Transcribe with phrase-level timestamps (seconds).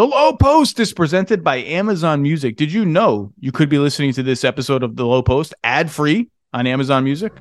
[0.00, 2.56] The Low Post is presented by Amazon Music.
[2.56, 5.90] Did you know you could be listening to this episode of The Low Post ad
[5.90, 7.34] free on Amazon Music?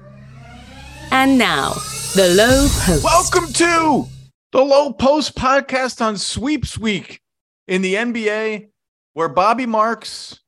[1.10, 1.70] And now,
[2.16, 3.02] The Low Post.
[3.06, 4.08] Welcome to
[4.52, 7.22] The Low Post podcast on Sweeps Week
[7.70, 8.68] in the NBA,
[9.14, 10.42] where Bobby Marks,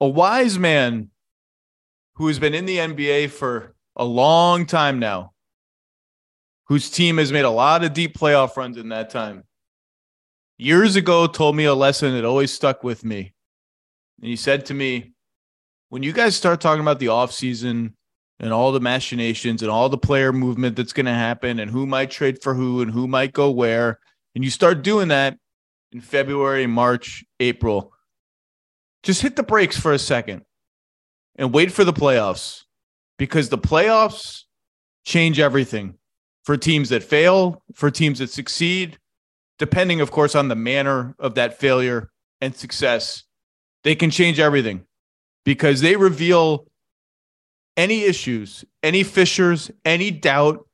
[0.00, 1.10] a wise man
[2.14, 5.32] who has been in the NBA for a long time now,
[6.66, 9.42] whose team has made a lot of deep playoff runs in that time
[10.60, 13.32] years ago told me a lesson that always stuck with me.
[14.20, 15.12] And he said to me,
[15.88, 17.94] when you guys start talking about the offseason
[18.38, 21.86] and all the machinations and all the player movement that's going to happen and who
[21.86, 23.98] might trade for who and who might go where,
[24.34, 25.36] and you start doing that
[25.92, 27.92] in February, March, April,
[29.02, 30.42] just hit the brakes for a second
[31.36, 32.64] and wait for the playoffs
[33.18, 34.44] because the playoffs
[35.04, 35.94] change everything
[36.44, 38.98] for teams that fail, for teams that succeed,
[39.60, 42.10] depending, of course, on the manner of that failure
[42.40, 43.24] and success,
[43.84, 44.86] they can change everything
[45.44, 46.66] because they reveal
[47.76, 50.66] any issues, any fissures, any doubt,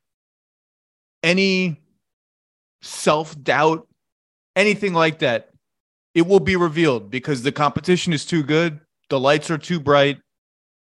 [1.25, 1.83] any
[2.81, 3.89] self doubt,
[4.55, 5.50] anything like that.
[6.15, 10.19] It will be revealed because the competition is too good, the lights are too bright,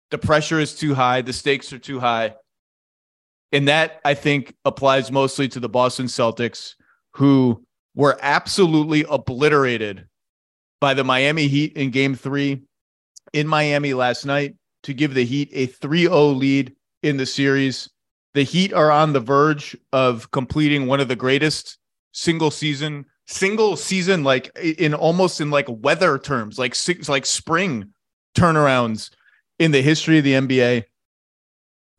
[0.09, 2.35] the pressure is too high, the stakes are too high.
[3.51, 6.75] And that I think applies mostly to the Boston Celtics,
[7.15, 7.65] who
[7.99, 10.07] were absolutely obliterated
[10.79, 12.61] by the Miami Heat in game three
[13.33, 17.89] in Miami last night to give the Heat a 3 0 lead in the series.
[18.35, 21.77] The Heat are on the verge of completing one of the greatest
[22.13, 27.93] single season, single season, like in almost in like weather terms, like six, like spring
[28.33, 29.09] turnarounds
[29.59, 30.85] in the history of the NBA.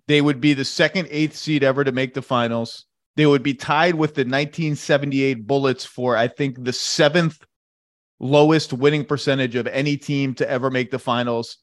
[0.08, 2.86] They would be the second eighth seed ever to make the finals.
[3.20, 7.44] They would be tied with the 1978 Bullets for, I think, the seventh
[8.18, 11.58] lowest winning percentage of any team to ever make the finals.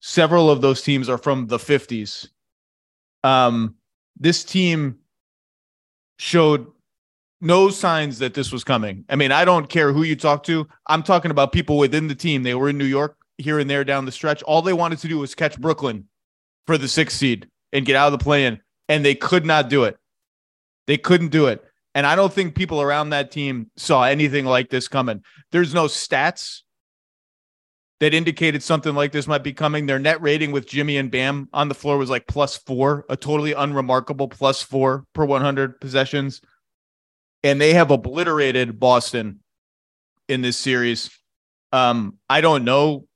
[0.00, 2.26] Several of those teams are from the 50s.
[3.22, 3.76] Um,
[4.18, 4.98] this team
[6.18, 6.66] showed
[7.40, 9.04] no signs that this was coming.
[9.08, 10.66] I mean, I don't care who you talk to.
[10.88, 12.42] I'm talking about people within the team.
[12.42, 14.42] They were in New York here and there down the stretch.
[14.42, 16.08] All they wanted to do was catch Brooklyn
[16.66, 18.58] for the sixth seed and get out of the play in,
[18.88, 19.96] and they could not do it.
[20.86, 21.64] They couldn't do it.
[21.94, 25.22] And I don't think people around that team saw anything like this coming.
[25.52, 26.62] There's no stats
[28.00, 29.86] that indicated something like this might be coming.
[29.86, 33.16] Their net rating with Jimmy and Bam on the floor was like plus four, a
[33.16, 36.40] totally unremarkable plus four per 100 possessions.
[37.44, 39.40] And they have obliterated Boston
[40.28, 41.10] in this series.
[41.72, 43.06] Um, I don't know.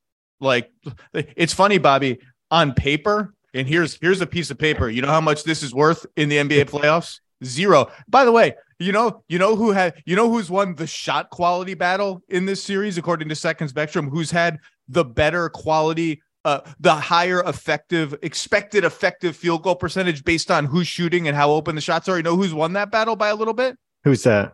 [0.40, 0.70] Like,
[1.14, 2.18] it's funny, Bobby,
[2.50, 4.88] on paper, and here's here's a piece of paper.
[4.88, 7.20] You know how much this is worth in the NBA playoffs?
[7.44, 7.90] Zero.
[8.08, 11.30] By the way, you know, you know who had you know who's won the shot
[11.30, 16.60] quality battle in this series, according to Second Spectrum, who's had the better quality, uh,
[16.80, 21.74] the higher effective, expected effective field goal percentage based on who's shooting and how open
[21.74, 22.16] the shots are.
[22.16, 23.76] You know who's won that battle by a little bit?
[24.04, 24.52] Who's that?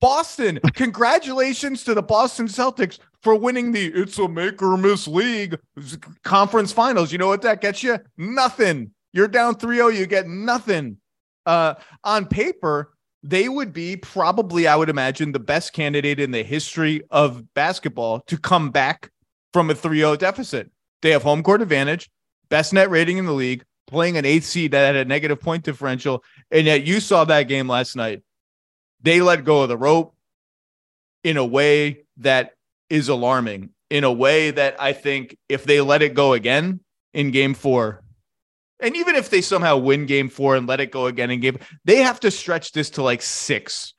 [0.00, 0.58] Boston.
[0.74, 5.58] Congratulations to the Boston Celtics for winning the It's a Make or Miss League
[6.22, 7.12] conference finals.
[7.12, 7.98] You know what that gets you?
[8.16, 8.90] Nothing.
[9.12, 10.98] You're down 3 0, you get nothing
[11.46, 11.74] uh,
[12.04, 12.92] on paper,
[13.22, 18.20] they would be probably, I would imagine, the best candidate in the history of basketball
[18.26, 19.10] to come back
[19.52, 20.70] from a 3 0 deficit.
[21.02, 22.10] They have home court advantage,
[22.48, 25.64] best net rating in the league, playing an eighth seed that had a negative point
[25.64, 26.22] differential.
[26.50, 28.22] And yet you saw that game last night.
[29.02, 30.14] They let go of the rope
[31.22, 32.52] in a way that
[32.90, 36.80] is alarming, in a way that I think if they let it go again
[37.12, 38.02] in game four,
[38.80, 41.58] and even if they somehow win game four and let it go again in game,
[41.84, 43.94] they have to stretch this to like six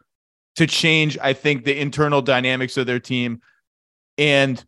[0.55, 3.41] to change, I think, the internal dynamics of their team.
[4.17, 4.63] And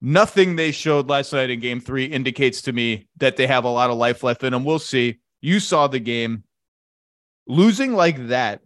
[0.00, 3.68] nothing they showed last night in game three indicates to me that they have a
[3.68, 4.64] lot of life left in them.
[4.64, 5.18] We'll see.
[5.40, 6.44] You saw the game.
[7.46, 8.60] Losing like that.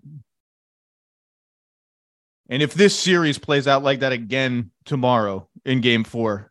[2.50, 6.50] And if this series plays out like that again tomorrow in game four,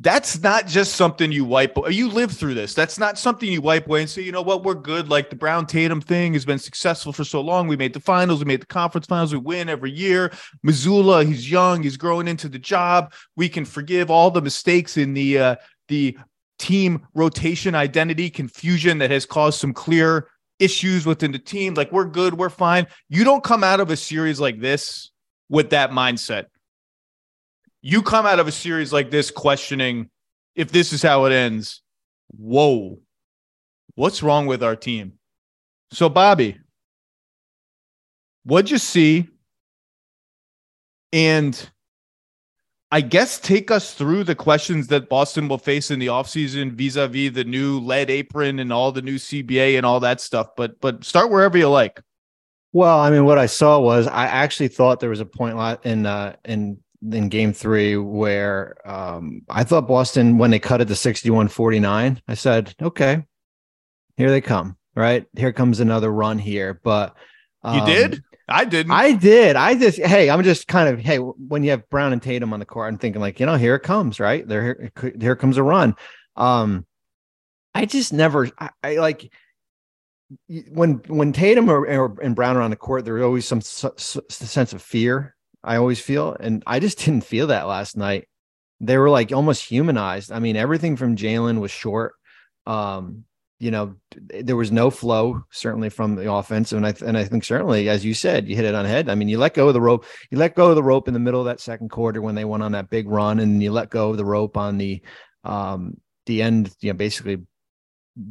[0.00, 1.90] that's not just something you wipe away.
[1.90, 2.72] you live through this.
[2.72, 4.62] That's not something you wipe away and say you know what?
[4.62, 5.08] We're good.
[5.08, 7.66] Like the brown tatum thing has been successful for so long.
[7.66, 10.30] We made the finals we made the conference finals we win every year.
[10.64, 13.12] Mazzulla, he's young he's growing into the job.
[13.34, 15.56] We can forgive all the mistakes in the uh,
[15.88, 16.16] the
[16.60, 20.28] team rotation identity confusion that has caused some clear
[20.60, 21.74] issues within the team.
[21.74, 22.86] Like we're good we're fine.
[23.08, 25.10] You don't come out of a series like this
[25.48, 26.46] with that mindset
[27.82, 30.10] you come out of a series like this questioning
[30.54, 31.82] if this is how it ends.
[32.36, 33.00] Whoa,
[33.94, 35.14] what's wrong with our team?
[35.92, 36.58] So, Bobby,
[38.44, 39.28] what'd you see
[41.12, 41.70] And
[42.90, 47.32] I guess take us through the questions that Boston will face in the offseason vis-a-vis
[47.32, 50.48] the new lead apron and all the new CBA and all that stuff.
[50.56, 52.00] But but start wherever you like.
[52.72, 56.06] Well, I mean, what I saw was I actually thought there was a point in
[56.06, 60.94] uh, in in game three where um, I thought Boston, when they cut it to
[60.94, 63.24] 61 49, I said, okay,
[64.16, 64.76] here they come.
[64.94, 65.26] Right.
[65.36, 66.80] Here comes another run here.
[66.82, 67.16] But
[67.62, 68.22] um, you did?
[68.48, 68.92] I didn't.
[68.92, 69.54] I did.
[69.54, 72.58] I just, hey, I'm just kind of, hey, when you have Brown and Tatum on
[72.58, 74.46] the court, I'm thinking like, you know, here it comes, right?
[74.46, 75.94] There, here, here comes a run.
[76.34, 76.84] Um,
[77.74, 79.30] I just never, I, I like,
[80.70, 84.72] when when Tatum or, or, and Brown are on the court, there's always some sense
[84.72, 85.34] of fear
[85.68, 86.34] I always feel.
[86.40, 88.26] And I just didn't feel that last night.
[88.80, 90.32] They were like almost humanized.
[90.32, 92.14] I mean, everything from Jaylen was short.
[92.66, 93.24] Um,
[93.58, 97.42] you know, there was no flow certainly from the offense, and I and I think
[97.42, 99.08] certainly, as you said, you hit it on head.
[99.08, 101.14] I mean, you let go of the rope, you let go of the rope in
[101.14, 103.72] the middle of that second quarter when they went on that big run, and you
[103.72, 105.02] let go of the rope on the
[105.42, 106.72] um the end.
[106.80, 107.38] You know, basically,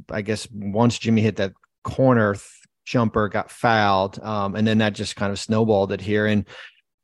[0.10, 1.52] I guess once Jimmy hit that
[1.84, 2.38] corner
[2.86, 6.46] jumper, got fouled, um, and then that just kind of snowballed it here, and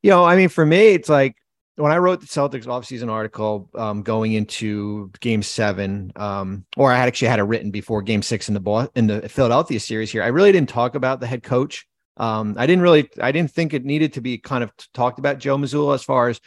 [0.04, 1.34] you know, I mean, for me, it's like
[1.76, 6.98] when I wrote the Celtics offseason article um, going into game seven, um, or I
[6.98, 10.12] had actually had it written before game six in the ball in the Philadelphia series
[10.12, 11.86] here, I really didn't talk about the head coach.
[12.18, 15.38] Um, I didn't really, I didn't think it needed to be kind of talked about
[15.38, 16.38] Joe Mazzulla as far as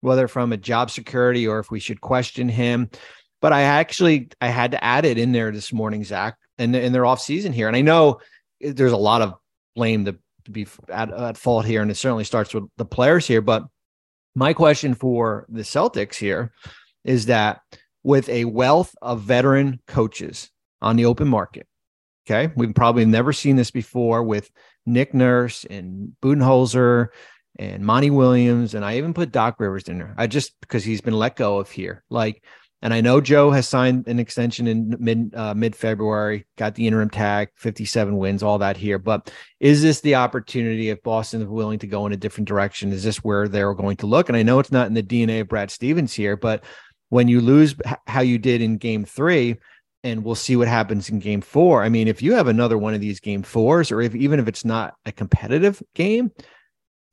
[0.00, 2.90] whether from a job security or if we should question him.
[3.40, 6.82] But I actually, I had to add it in there this morning, Zach, and in,
[6.82, 7.68] in their offseason here.
[7.68, 8.18] And I know
[8.60, 9.34] there's a lot of
[9.76, 13.26] blame to to be at, at fault here, and it certainly starts with the players
[13.26, 13.40] here.
[13.40, 13.64] But
[14.34, 16.52] my question for the Celtics here
[17.04, 17.60] is that
[18.02, 20.50] with a wealth of veteran coaches
[20.82, 21.66] on the open market,
[22.26, 24.50] okay, we've probably never seen this before with
[24.86, 27.08] Nick Nurse and Budenholzer
[27.58, 30.14] and Monty Williams, and I even put Doc Rivers in there.
[30.18, 32.42] I just because he's been let go of here, like
[32.82, 36.86] and I know Joe has signed an extension in mid uh, mid February, got the
[36.86, 38.98] interim tag, 57 wins, all that here.
[38.98, 42.92] But is this the opportunity if Boston is willing to go in a different direction?
[42.92, 44.28] Is this where they're going to look?
[44.28, 46.62] And I know it's not in the DNA of Brad Stevens here, but
[47.08, 47.74] when you lose
[48.06, 49.56] how you did in game three,
[50.02, 51.82] and we'll see what happens in game four.
[51.82, 54.46] I mean, if you have another one of these game fours, or if even if
[54.46, 56.30] it's not a competitive game,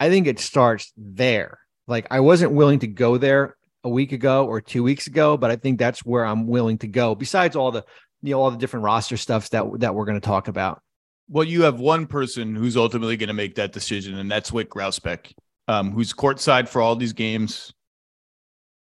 [0.02, 1.60] I think it starts there.
[1.88, 5.52] Like I wasn't willing to go there a week ago or two weeks ago, but
[5.52, 7.16] I think that's where I'm willing to go.
[7.16, 7.84] Besides all the
[8.22, 10.82] you know all the different roster stuffs that that we're going to talk about.
[11.30, 14.66] Well, you have one person who's ultimately going to make that decision, and that's Wyc
[14.66, 15.34] Grousbeck,
[15.68, 17.74] um, who's courtside for all these games,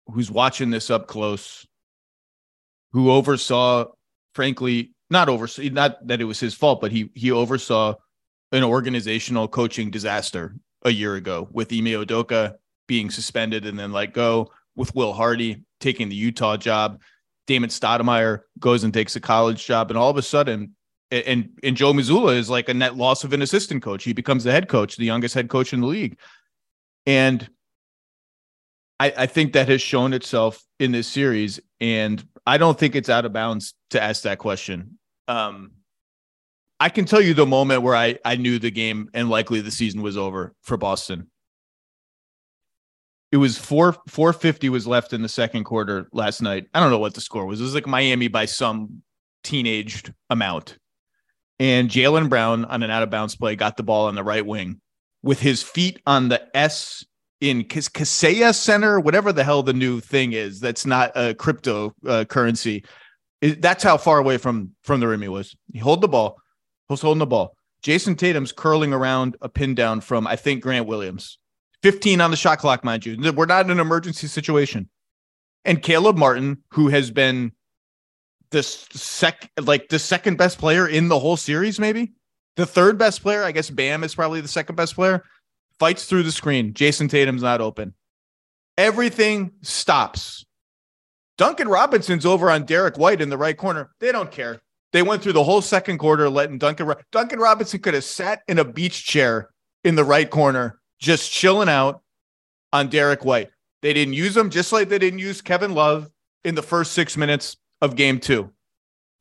[0.07, 1.65] who's watching this up close,
[2.91, 3.85] who oversaw,
[4.35, 7.95] frankly, not oversaw, not that it was his fault, but he he oversaw
[8.51, 12.55] an organizational coaching disaster a year ago with Ime Udoka
[12.87, 17.01] being suspended and then let go with Will Hardy taking the Utah job.
[17.47, 20.75] Damon Stoudemire goes and takes a college job, and all of a sudden,
[21.09, 24.03] and and Joe Mazzulla is like a net loss of an assistant coach.
[24.03, 26.17] He becomes the head coach, the youngest head coach in the league,
[27.05, 27.49] and
[28.99, 31.59] I, I think that has shown itself in this series.
[31.79, 34.99] And I don't think it's out of bounds to ask that question.
[35.27, 35.71] Um,
[36.79, 39.71] I can tell you the moment where I I knew the game and likely the
[39.71, 41.31] season was over for Boston
[43.31, 46.67] it was four four fifty was left in the second quarter last night.
[46.73, 47.59] I don't know what the score was.
[47.59, 49.01] It was like Miami by some
[49.43, 50.77] teenaged amount.
[51.59, 54.45] And Jaylen Brown on an out of bounds play got the ball on the right
[54.45, 54.81] wing
[55.23, 57.05] with his feet on the S
[57.39, 60.59] in Kaseya Center, whatever the hell the new thing is.
[60.59, 62.85] That's not a cryptocurrency.
[63.43, 65.55] Uh, that's how far away from from the rim he was.
[65.71, 66.37] He hold the ball.
[66.87, 67.55] He was holding the ball.
[67.83, 71.39] Jayson Tatum's curling around a pin down from I think Grant Williams
[71.83, 73.31] 15 on the shot clock, mind you.
[73.31, 74.89] We're not in an emergency situation.
[75.65, 77.51] And Caleb Martin, who has been
[78.51, 82.13] the sec like the second best player in the whole series, maybe
[82.55, 83.43] the third best player.
[83.43, 85.23] I guess Bam is probably the second best player.
[85.79, 86.73] Fights through the screen.
[86.73, 87.93] Jayson Tatum's not open.
[88.77, 90.45] Everything stops.
[91.37, 93.91] Duncan Robinson's over on Derek White in the right corner.
[93.99, 94.61] They don't care.
[94.93, 98.59] They went through the whole second quarter letting Duncan Duncan Robinson could have sat in
[98.59, 99.49] a beach chair
[99.83, 102.01] in the right corner just chilling out
[102.71, 103.49] on Derek White.
[103.81, 106.09] They didn't use him just like they didn't use Kevin Love
[106.45, 108.51] in the first six minutes of game two.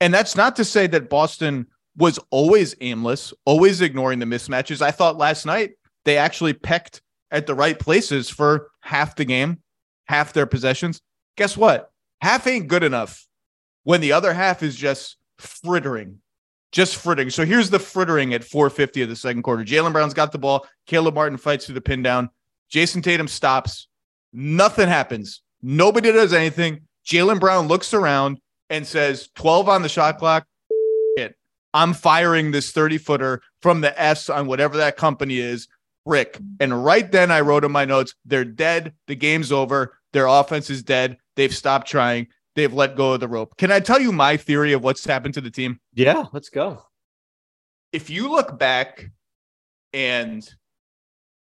[0.00, 4.80] And that's not to say that Boston was always aimless, always ignoring the mismatches.
[4.80, 5.72] I thought last night
[6.04, 9.58] they actually pecked at the right places for half the game,
[10.06, 11.00] half their possessions.
[11.36, 11.90] Guess what?
[12.20, 13.26] Half ain't good enough
[13.84, 16.18] when the other half is just frittering
[16.72, 17.30] just frittering.
[17.30, 19.64] So here's the frittering at 450 of the second quarter.
[19.64, 20.66] Jaylen Brown's got the ball.
[20.86, 22.30] Caleb Martin fights through the pin down.
[22.72, 23.88] Jayson Tatum stops.
[24.32, 25.42] Nothing happens.
[25.62, 26.82] Nobody does anything.
[27.04, 30.46] Jaylen Brown looks around and says, 12 on the shot clock.
[31.16, 31.34] It.
[31.74, 35.66] I'm firing this 30 footer from the S on whatever that company is,
[36.06, 36.38] Rick.
[36.60, 38.94] And right then I wrote in my notes, they're dead.
[39.08, 39.98] The game's over.
[40.12, 41.18] Their offense is dead.
[41.34, 42.28] They've stopped trying.
[42.56, 43.56] They've let go of the rope.
[43.56, 45.80] Can I tell you my theory of what's happened to the team?
[45.94, 46.82] Yeah, let's go.
[47.92, 49.10] If you look back
[49.92, 50.48] and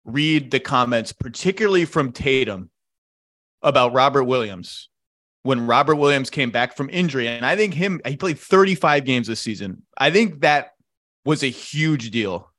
[0.06, 2.70] read the comments, particularly from Tatum
[3.62, 4.90] about Robert Williams,
[5.44, 7.28] when Robert Williams came back from injury.
[7.28, 9.84] And I think him, he played 35 games this season.
[9.98, 10.72] I think that
[11.26, 12.50] was a huge deal.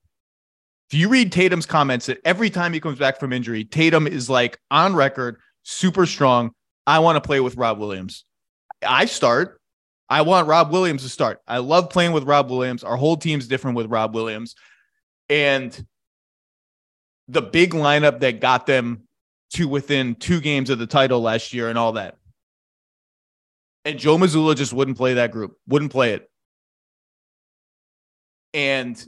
[0.90, 4.28] If you read Tatum's comments that every time he comes back from injury, Tatum is
[4.30, 6.52] like on record, super strong.
[6.86, 8.26] I want to play with Rob Williams.
[8.84, 9.60] I start.
[10.08, 11.40] I want Rob Williams to start.
[11.48, 12.84] I love playing with Rob Williams.
[12.84, 14.54] Our whole team's different with Rob Williams.
[15.28, 15.86] And
[17.28, 19.08] the big lineup that got them
[19.54, 22.16] to within two games of the title last year and all that.
[23.84, 26.30] And Joe Mazzulla just wouldn't play that group, wouldn't play it.
[28.52, 29.02] And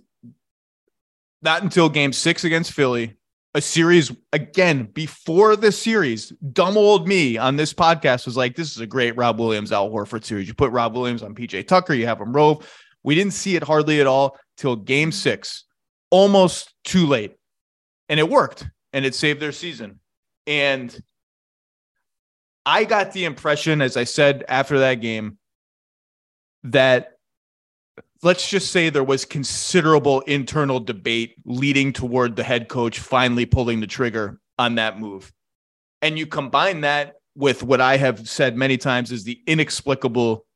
[1.42, 3.16] not until game six against Philly,
[3.57, 8.71] a series again before the series, dumb old me on this podcast was like, this
[8.71, 10.47] is a great Rob Williams Al Horford series.
[10.47, 12.71] You put Rob Williams on PJ Tucker, you have him rove.
[13.03, 15.65] We didn't see it hardly at all till game six,
[16.11, 17.37] almost too late.
[18.11, 20.01] And it worked and it saved their season.
[20.47, 20.95] And
[22.67, 25.39] I got the impression, as I said after that game,
[26.65, 27.15] that
[28.23, 33.80] let's just say there was considerable internal debate leading toward the head coach finally pulling
[33.80, 35.32] the trigger on that move.
[36.02, 40.46] And you combine that with what I have said many times is the inexplicable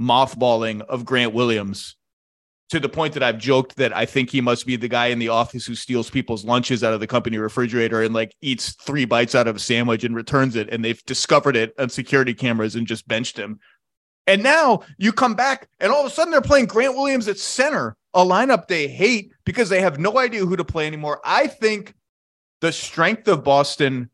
[0.00, 1.96] mothballing of Grant Williams
[2.70, 5.18] to the point that I've joked that I think he must be the guy in
[5.18, 9.04] the office who steals people's lunches out of the company refrigerator and like eats three
[9.04, 10.68] bites out of a sandwich and returns it.
[10.70, 13.60] And they've discovered it on security cameras and just benched him.
[14.26, 17.38] And now you come back and all of a sudden they're playing Grant Williams at
[17.38, 21.20] center, a lineup they hate because they have no idea who to play anymore.
[21.24, 21.94] I think
[22.60, 24.08] the strength of Boston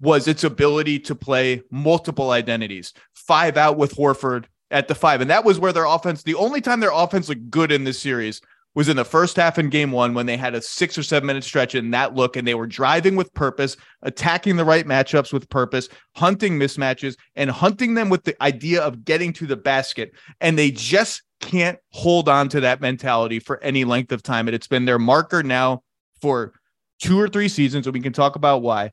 [0.00, 5.20] was its ability to play multiple identities, five out with Horford, at the five.
[5.20, 7.98] And that was where their offense, the only time their offense looked good in this
[7.98, 8.40] series
[8.74, 11.26] was in the first half in game one when they had a six or seven
[11.26, 15.32] minute stretch in that look and they were driving with purpose, attacking the right matchups
[15.32, 20.12] with purpose, hunting mismatches and hunting them with the idea of getting to the basket.
[20.40, 24.46] And they just can't hold on to that mentality for any length of time.
[24.46, 25.82] And it's been their marker now
[26.20, 26.52] for
[27.00, 28.92] two or three seasons, and we can talk about why.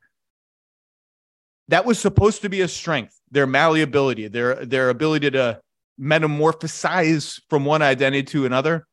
[1.67, 5.59] That was supposed to be a strength, their malleability, their their ability to
[5.99, 8.87] metamorphosize from one identity to another.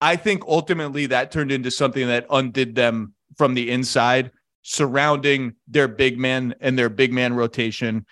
[0.00, 4.30] I think ultimately that turned into something that undid them from the inside,
[4.62, 8.06] surrounding their big man and their big man rotation.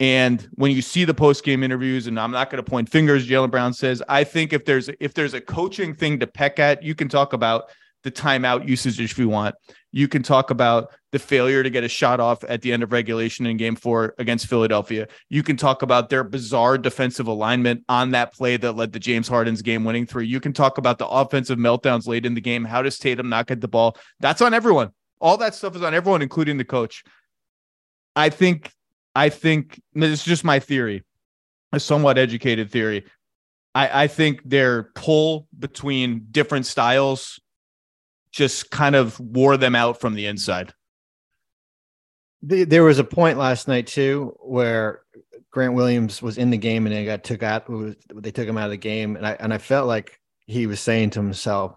[0.00, 3.28] And when you see the post game interviews, and I'm not going to point fingers,
[3.28, 6.82] Jaylen Brown says, I think if there's if there's a coaching thing to peck at,
[6.82, 7.70] you can talk about
[8.02, 9.54] the timeout usage if you want.
[9.92, 12.90] You can talk about the failure to get a shot off at the end of
[12.90, 15.06] regulation in game four against Philadelphia.
[15.28, 19.28] You can talk about their bizarre defensive alignment on that play that led to James
[19.28, 20.26] Harden's game winning three.
[20.26, 22.64] You can talk about the offensive meltdowns late in the game.
[22.64, 23.96] How does Tatum not get the ball?
[24.20, 24.90] That's on everyone.
[25.20, 27.04] All that stuff is on everyone, including the coach.
[28.16, 28.72] I think,
[29.14, 31.04] I think this is just my theory,
[31.72, 33.04] a somewhat educated theory.
[33.74, 37.38] I, I think their pull between different styles
[38.32, 40.72] just kind of wore them out from the inside.
[42.42, 45.02] There was a point last night too where
[45.52, 47.66] Grant Williams was in the game and they got took out.
[48.12, 50.80] They took him out of the game, and I and I felt like he was
[50.80, 51.76] saying to himself,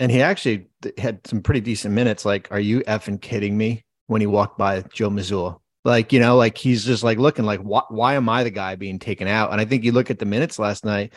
[0.00, 2.24] and he actually had some pretty decent minutes.
[2.24, 3.84] Like, are you effing kidding me?
[4.08, 7.60] When he walked by Joe Mazzulla, like you know, like he's just like looking like,
[7.60, 9.50] why, why am I the guy being taken out?
[9.50, 11.12] And I think you look at the minutes last night.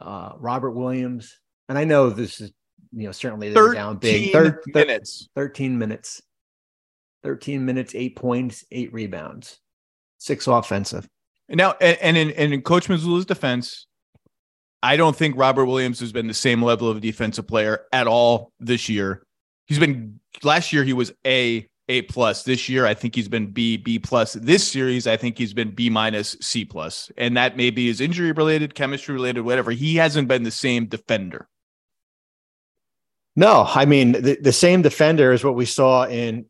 [0.00, 2.52] Uh, Robert Williams, and I know this is
[2.92, 4.32] you know, certainly they're down big.
[4.32, 5.28] Thir- minutes.
[5.34, 6.22] 13 minutes.
[7.22, 9.58] 13 minutes, eight points, eight rebounds,
[10.18, 11.08] six offensive.
[11.48, 13.86] And now, and, and in, and in Coach Mazzulla's defense,
[14.82, 18.52] I don't think Robert Williams has been the same level of defensive player at all
[18.60, 19.24] this year.
[19.66, 22.44] He's been last year he was A A plus.
[22.44, 24.34] This year I think he's been B B plus.
[24.34, 28.32] This series I think he's been B minus C plus, and that maybe is injury
[28.32, 29.72] related, chemistry related, whatever.
[29.72, 31.48] He hasn't been the same defender.
[33.34, 36.46] No, I mean the, the same defender is what we saw in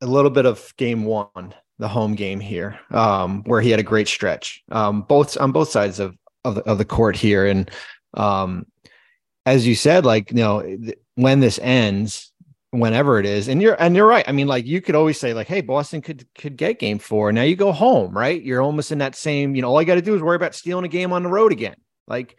[0.00, 3.84] a little bit of game one, the home game here, um, where he had a
[3.84, 7.70] great stretch, um, both on both sides of of the, of the court here, and
[8.14, 8.66] um,
[9.46, 12.32] as you said, like you know, th- when this ends,
[12.70, 13.48] whenever it is.
[13.48, 14.24] And you're and you're right.
[14.28, 17.32] I mean, like you could always say, like, hey, Boston could could get game four.
[17.32, 18.40] Now you go home, right?
[18.42, 20.54] You're almost in that same, you know, all you got to do is worry about
[20.54, 21.76] stealing a game on the road again.
[22.06, 22.38] Like,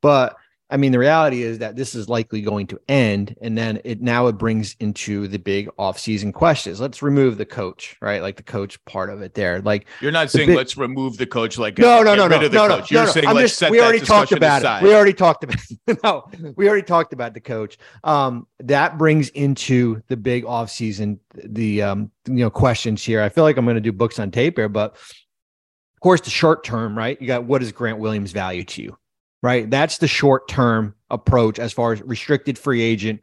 [0.00, 0.36] but
[0.72, 4.00] I mean, the reality is that this is likely going to end, and then it
[4.00, 6.80] now it brings into the big offseason questions.
[6.80, 8.22] Let's remove the coach, right?
[8.22, 9.60] Like the coach part of it there.
[9.60, 12.48] Like you're not saying big, let's remove the coach, like no, no, no, no, no,
[12.48, 14.82] no, no, You're no, saying I'm let's just, set we already talked about aside.
[14.82, 14.86] it.
[14.86, 15.58] We already talked about
[16.02, 17.76] no, we already talked about the coach.
[18.02, 23.20] Um, that brings into the big offseason the um, you know, questions here.
[23.20, 26.30] I feel like I'm going to do books on tape here, but of course, the
[26.30, 27.20] short term, right?
[27.20, 28.96] You got what is Grant Williams' value to you?
[29.42, 29.68] Right?
[29.70, 33.20] That's the short term approach as far as restricted free agent.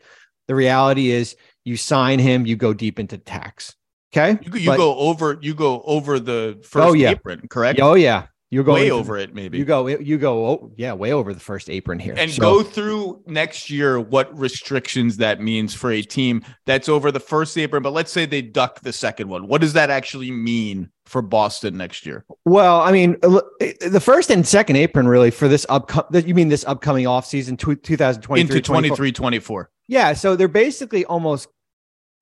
[0.48, 1.36] The reality is
[1.66, 3.76] you sign him, you go deep into tax.
[4.12, 4.40] Okay.
[4.42, 7.12] You, you But- go over you go over the first Oh, yeah.
[7.12, 7.80] apron, correct?
[7.82, 8.26] Oh yeah.
[8.52, 9.60] You're going Way over it, maybe.
[9.60, 12.16] You go, you go, oh, yeah, way over the first apron here.
[12.18, 17.12] and So- go through next year what restrictions that means for a team that's over
[17.12, 17.84] the first apron.
[17.84, 19.48] But let's say they duck the second one.
[19.48, 22.26] What does that actually mean for Boston next year?
[22.46, 26.28] Well, I mean, the first and second apron really for this upcoming.
[26.28, 28.96] You mean this upcoming offseason, tw- 2023 Into 24?
[28.98, 29.70] 23 24.
[29.88, 31.50] Yeah, so they're basically almost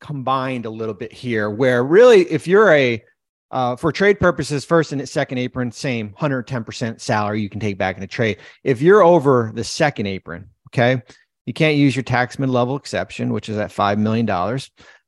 [0.02, 3.02] combined a little bit here, where really, if you're a
[3.52, 7.98] uh, for trade purposes, first and second apron, same 110% salary you can take back
[7.98, 8.38] in a trade.
[8.64, 11.02] If you're over the second apron, okay,
[11.46, 14.30] you can't use your tax mid level exception, which is at $5 million.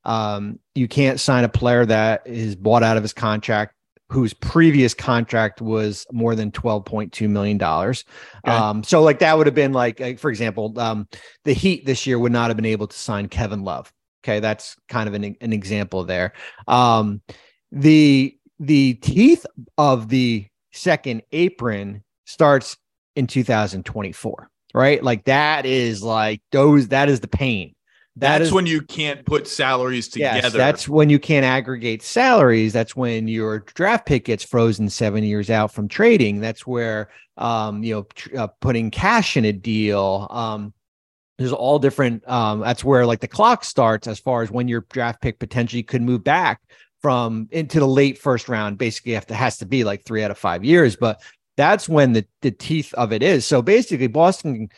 [0.04, 3.74] Um, you can't sign a player that is bought out of his contract
[4.10, 7.62] whose previous contract was more than $12.2 million.
[8.44, 11.06] Um, so like that would have been like, like, for example, um,
[11.44, 13.92] the Heat this year would not have been able to sign Kevin Love.
[14.24, 16.32] Okay, that's kind of an, an example there.
[16.66, 17.22] Um,
[17.72, 19.46] the the teeth
[19.78, 22.76] of the second apron starts
[23.16, 25.02] in 2024, right?
[25.02, 27.74] Like that is like those that is the pain.
[28.16, 30.40] That That's is- when you can't put salaries together.
[30.42, 32.72] Yes, that's when you can't aggregate salaries.
[32.72, 36.40] That's when your draft pick gets frozen seven years out from trading.
[36.40, 40.26] That's where um, you know tr- uh, putting cash in a deal.
[40.30, 40.74] Um,
[41.38, 42.28] there's all different.
[42.28, 45.82] Um, that's where like the clock starts as far as when your draft pick potentially
[45.82, 46.60] could move back
[47.00, 48.78] from into the late first round.
[48.78, 51.20] Basically, have to has to be like three out of five years, but
[51.56, 53.44] that's when the the teeth of it is.
[53.46, 54.68] So basically, Boston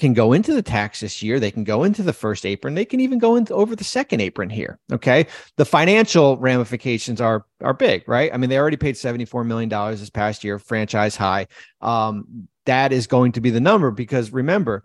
[0.00, 1.38] can go into the tax this year.
[1.38, 2.74] They can go into the first apron.
[2.74, 4.78] They can even go into over the second apron here.
[4.90, 5.26] Okay.
[5.56, 8.32] The financial ramifications are are big, right?
[8.32, 11.48] I mean, they already paid $74 million this past year, franchise high.
[11.82, 14.84] Um, that is going to be the number because remember,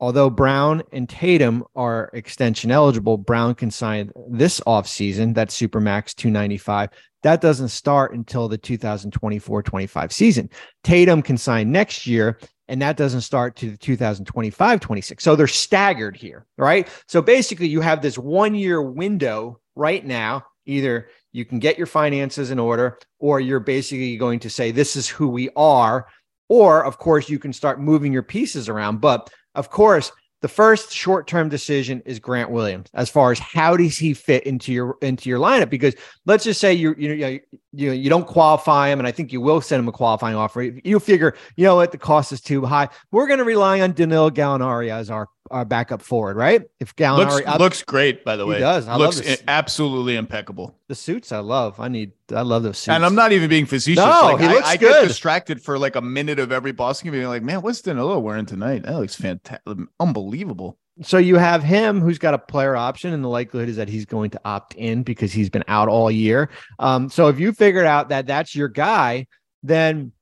[0.00, 6.90] although Brown and Tatum are extension eligible, Brown can sign this offseason, that's Supermax 295.
[7.22, 10.50] That doesn't start until the 2024 25 season.
[10.82, 12.38] Tatum can sign next year
[12.70, 17.66] and that doesn't start to the 2025 26 so they're staggered here right so basically
[17.66, 22.58] you have this one year window right now either you can get your finances in
[22.58, 26.06] order or you're basically going to say this is who we are
[26.48, 30.90] or of course you can start moving your pieces around but of course the first
[30.90, 35.28] short-term decision is Grant Williams as far as how does he fit into your into
[35.28, 35.68] your lineup?
[35.68, 37.38] Because let's just say you you know
[37.72, 40.62] you you don't qualify him and I think you will send him a qualifying offer.
[40.62, 41.92] You figure you know what?
[41.92, 42.88] The cost is too high.
[43.12, 47.44] We're going to rely on Danilo Gallinari as our our backup forward right if Gallinari
[47.46, 48.86] looks, looks great, by the way, He does.
[48.86, 49.42] I love looks this.
[49.48, 50.76] absolutely impeccable.
[50.88, 53.66] the suits I love I need I love those suits And I'm not even being
[53.66, 54.04] facetious.
[54.04, 55.02] No, like, he I, looks I good.
[55.02, 58.18] get distracted for like a minute of every Boston game being like, man, what's Danilo
[58.20, 58.84] wearing tonight?
[58.84, 59.60] That looks fantastic.
[59.98, 60.78] Unbelievable.
[61.02, 64.04] so you have him who's got a player option and the likelihood is that he's
[64.06, 67.86] going to opt in because he's been out all year um, so if you figured
[67.86, 69.26] out that that's your guy
[69.62, 70.12] then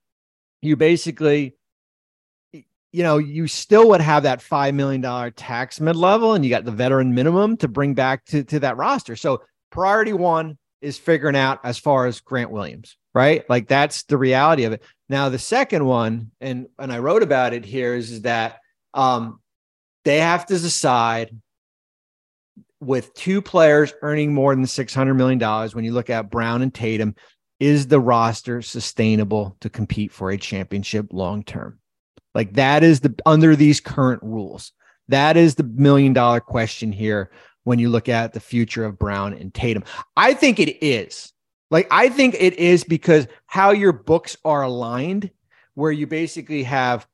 [0.62, 1.54] you basically
[2.92, 6.50] you know you still would have that five million dollar tax mid level and you
[6.50, 9.16] got the veteran minimum to bring back to, to that roster.
[9.16, 13.48] So priority one is figuring out as far as grant williams right?
[13.50, 14.82] Like that's the reality of it.
[15.08, 18.60] Now the second one and and i wrote about it here is, is that
[18.94, 19.40] um
[20.04, 21.36] they have to decide
[22.80, 25.40] with two players earning more than $600 million
[25.72, 27.16] when you look at Brown and Tatum,
[27.58, 31.80] is the roster sustainable to compete for a championship long term?
[32.34, 34.72] Like that is the under these current rules.
[35.08, 37.30] That is the million dollar question here
[37.64, 39.84] when you look at the future of Brown and Tatum.
[40.16, 41.32] I think it is.
[41.70, 45.30] Like I think it is because how your books are aligned,
[45.74, 47.06] where you basically have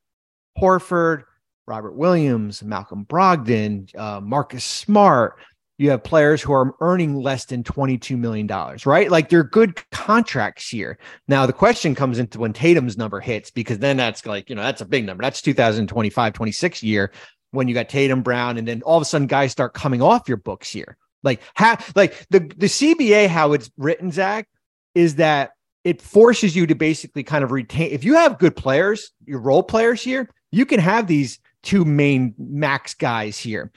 [0.59, 1.25] Horford,
[1.67, 5.37] Robert Williams, Malcolm Brogdon, uh, Marcus Smart.
[5.79, 8.47] You have players who are earning less than $22 million,
[8.87, 9.11] right?
[9.11, 10.99] Like they're good contracts here.
[11.27, 14.63] Now, the question comes into when Tatum's number hits, because then that's like, you know,
[14.63, 15.23] that's a big number.
[15.23, 17.11] That's 2025, 26 year.
[17.55, 20.29] when you got Tatum Brown, and then all of a sudden guys start coming off
[20.29, 20.97] your books here.
[21.23, 24.47] Like how like the the CBA how it's written, Zach,
[24.95, 25.53] is that
[25.85, 29.63] it forces you to basically kind of retain if you have good players, your role
[29.63, 33.73] players here, you can have these two main max guys here.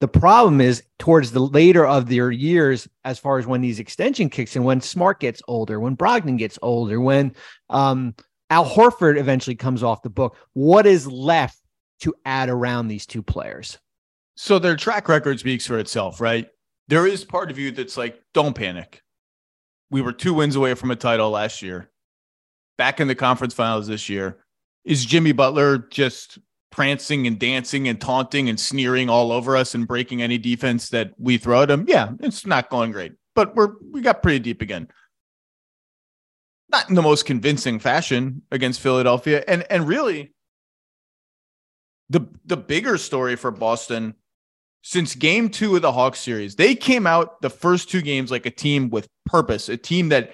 [0.00, 4.30] The problem is towards the later of their years, as far as when these extension
[4.30, 7.34] kicks in, when Smart gets older, when Brogdon gets older, when
[7.68, 8.14] um,
[8.48, 11.58] Al Horford eventually comes off the book, what is left
[12.00, 13.78] to add around these two players?
[14.36, 16.48] So their track record speaks for itself, right?
[16.88, 19.02] There is part of you that's like, don't panic.
[19.90, 21.90] We were two wins away from a title last year,
[22.78, 24.38] back in the conference finals this year.
[24.82, 26.38] Is Jimmy Butler just
[26.70, 31.12] prancing and dancing and taunting and sneering all over us and breaking any defense that
[31.18, 31.84] we throw at him.
[31.88, 34.88] Yeah, it's not going great, but we're we got pretty deep again.
[36.70, 40.32] Not in the most convincing fashion against Philadelphia, and and really,
[42.08, 44.14] the the bigger story for Boston
[44.82, 48.46] since Game Two of the Hawks series, they came out the first two games like
[48.46, 50.32] a team with purpose, a team that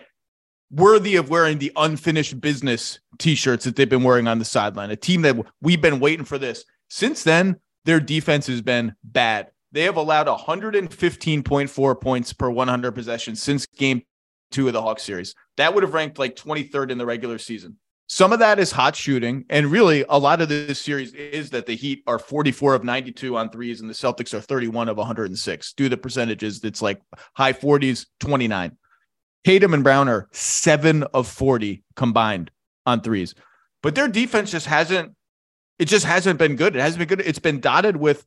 [0.70, 4.90] worthy of wearing the unfinished business t-shirts that they've been wearing on the sideline.
[4.90, 6.64] A team that we've been waiting for this.
[6.88, 9.50] Since then, their defense has been bad.
[9.72, 14.02] They have allowed 115.4 points per 100 possessions since game
[14.52, 15.34] 2 of the Hawks series.
[15.56, 17.76] That would have ranked like 23rd in the regular season.
[18.08, 19.44] Some of that is hot shooting.
[19.50, 23.36] And really, a lot of this series is that the Heat are 44 of 92
[23.36, 25.72] on threes and the Celtics are 31 of 106.
[25.72, 27.00] Do the percentages, it's like
[27.34, 28.76] high 40s, 29.
[29.46, 32.50] Tatum and Brown are seven of 40 combined
[32.84, 33.32] on threes.
[33.80, 35.12] But their defense just hasn't,
[35.78, 36.74] it just hasn't been good.
[36.74, 37.24] It hasn't been good.
[37.24, 38.26] It's been dotted with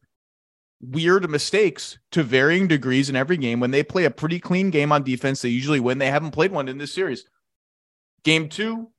[0.81, 3.59] weird mistakes to varying degrees in every game.
[3.59, 5.97] When they play a pretty clean game on defense, they usually win.
[5.97, 7.25] They haven't played one in this series.
[8.23, 8.89] Game two,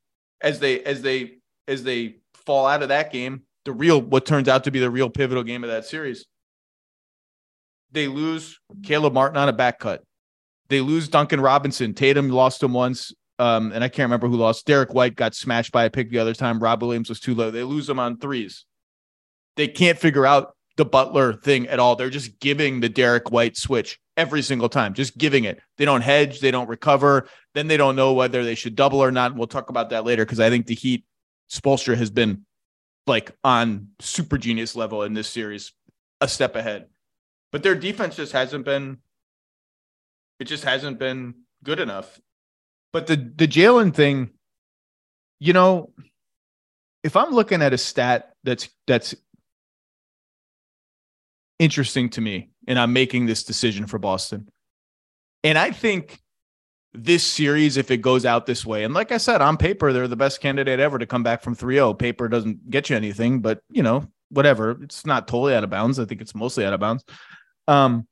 [0.42, 4.46] as they as they as they fall out of that game, the real what turns
[4.46, 6.26] out to be the real pivotal game of that series.
[7.92, 10.04] They lose Caleb Martin on a back cut.
[10.70, 11.92] They lose Duncan Robinson.
[11.92, 13.12] Tatum lost him once.
[13.38, 14.66] Um, and I can't remember who lost.
[14.66, 16.62] Derek White got smashed by a pick the other time.
[16.62, 17.50] Rob Williams was too low.
[17.50, 18.64] They lose him on threes.
[19.56, 21.96] They can't figure out the Butler thing at all.
[21.96, 25.59] They're just giving the Derek White switch every single time, just giving it.
[25.78, 27.28] They don't hedge, they don't recover.
[27.54, 29.35] Then they don't know whether they should double or not.
[29.35, 31.04] We'll talk about that later because I think the Heat
[31.50, 32.44] Spoelstra has been
[33.06, 35.72] like on super genius level in this series,
[36.20, 36.87] a step ahead.
[37.50, 38.98] But their defense just hasn't been
[40.40, 42.18] it just hasn't been good enough.
[42.92, 44.31] But the the Jaylen thing,
[45.38, 45.92] you know,
[47.05, 49.14] if I'm looking at a stat that's that's
[51.59, 54.48] interesting to me, and I'm making this decision for Boston,
[55.44, 56.18] and I think
[56.92, 60.09] this series, if it goes out this way, and like I said, on paper, they're
[60.09, 61.94] the best candidate ever to come back from 3 0.
[61.94, 64.83] Paper doesn't get you anything, but you know, whatever.
[64.83, 66.00] It's not totally out of bounds.
[66.00, 67.05] I think it's mostly out of bounds.
[67.68, 68.09] Um,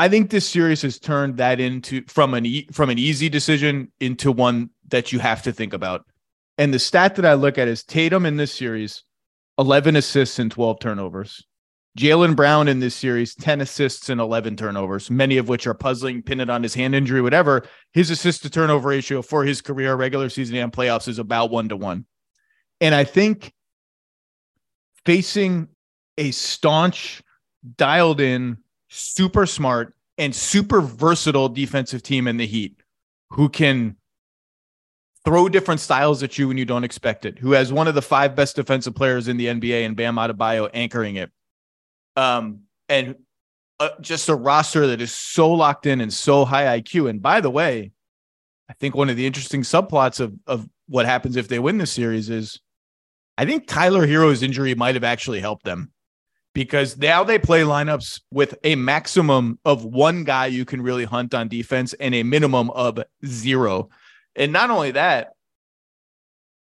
[0.00, 3.92] I think this series has turned that into from an e- from an easy decision
[4.00, 6.06] into one that you have to think about.
[6.56, 9.04] And the stat that I look at is Tatum in this series,
[9.58, 11.44] 11 assists and 12 turnovers.
[11.98, 16.22] Jaylen Brown in this series, 10 assists and 11 turnovers, many of which are puzzling,
[16.22, 17.68] pinned on his hand injury, whatever.
[17.92, 21.68] His assist to turnover ratio for his career, regular season and playoffs, is about one
[21.68, 22.06] to one.
[22.80, 23.52] And I think
[25.04, 25.68] facing
[26.16, 27.20] a staunch,
[27.76, 28.56] dialed in,
[28.90, 32.82] super smart, and super versatile defensive team in the Heat
[33.30, 33.96] who can
[35.24, 38.02] throw different styles at you when you don't expect it, who has one of the
[38.02, 41.30] five best defensive players in the NBA and Bam Adebayo anchoring it.
[42.16, 43.16] Um, and
[43.78, 47.08] uh, just a roster that is so locked in and so high IQ.
[47.08, 47.92] And by the way,
[48.68, 51.86] I think one of the interesting subplots of, of what happens if they win the
[51.86, 52.60] series is
[53.38, 55.92] I think Tyler Herro's injury might have actually helped them
[56.54, 61.34] because now they play lineups with a maximum of one guy you can really hunt
[61.34, 63.88] on defense and a minimum of zero.
[64.34, 65.32] And not only that,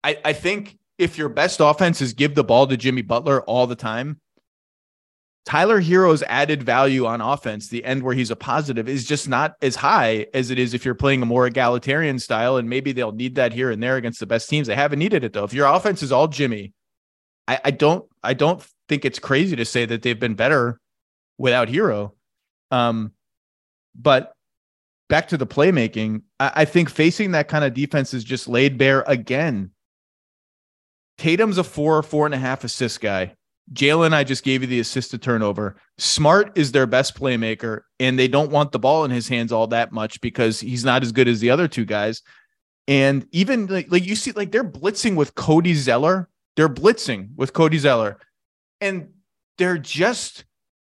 [0.02, 3.66] I, I think if your best offense is give the ball to Jimmy Butler all
[3.66, 4.20] the time,
[5.44, 9.56] Tyler Herro's added value on offense, the end where he's a positive, is just not
[9.60, 12.56] as high as it is if you're playing a more egalitarian style.
[12.56, 14.68] And maybe they'll need that here and there against the best teams.
[14.68, 15.44] They haven't needed it though.
[15.44, 16.72] If your offense is all Jimmy,
[17.46, 20.81] I, I don't I don't think it's crazy to say that they've been better
[21.38, 22.12] without Herro.
[22.70, 23.12] Um,
[23.94, 24.35] but
[25.09, 28.79] back to the playmaking, I, I think facing that kind of defense is just laid
[28.79, 29.70] bare again.
[31.18, 33.35] Tatum's a four, or four and a half assist guy.
[33.73, 35.77] Jalen, I just gave you the assist to turnover.
[35.97, 39.66] Smart is their best playmaker, and they don't want the ball in his hands all
[39.68, 42.20] that much because he's not as good as the other two guys.
[42.87, 46.29] And even like, like you see, like they're blitzing with Cody Zeller.
[46.57, 48.18] They're blitzing with Cody Zeller.
[48.85, 49.09] And
[49.57, 50.44] they're just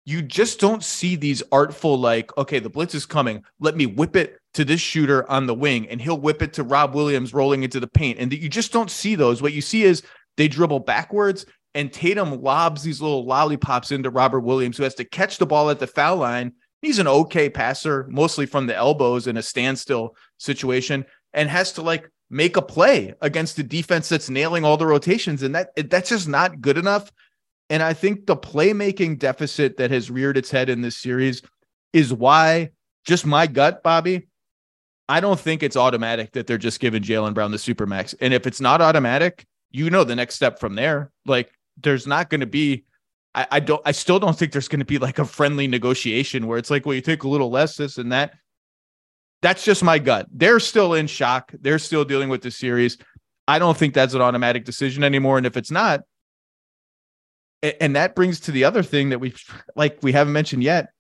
[0.07, 3.43] you just don't see these artful like okay the blitz is coming.
[3.59, 6.63] Let me whip it to this shooter on the wing and he'll whip it to
[6.63, 8.21] rob williams rolling into the paint.
[8.21, 9.43] And you just don't see those.
[9.43, 10.05] What you see is
[10.37, 15.05] they dribble backwards and tatum lobs these little lollipops into robert williams who has to
[15.05, 16.53] catch the ball at the foul line.
[16.83, 21.83] He's an okay passer mostly from the elbows in a standstill situation and has to
[21.83, 25.43] like make a play against the defense that's nailing all the rotations.
[25.43, 27.11] And that that's just not good enough
[27.71, 31.41] and I think the playmaking deficit that has reared its head in this series
[31.93, 32.71] is why,
[33.07, 34.27] just my gut, Bobby,
[35.09, 38.15] I don't think it's automatic that they're just giving Jaylen Brown the supermax.
[38.21, 41.13] And if it's not automatic, you know the next step from there.
[41.27, 42.85] Like there's not going to be,
[43.37, 46.49] I, I, don't, I still don't think there's going to be like a friendly negotiation
[46.49, 48.35] where it's like, well, you take a little less this and that.
[49.43, 50.27] That's just my gut.
[50.33, 51.53] They're still in shock.
[51.61, 52.99] They're still dealing with the series.
[53.49, 55.39] I don't think that's an automatic decision anymore.
[55.39, 56.03] And if it's not,
[57.63, 59.35] and that brings to the other thing that we
[59.77, 60.91] like we haven't mentioned yet.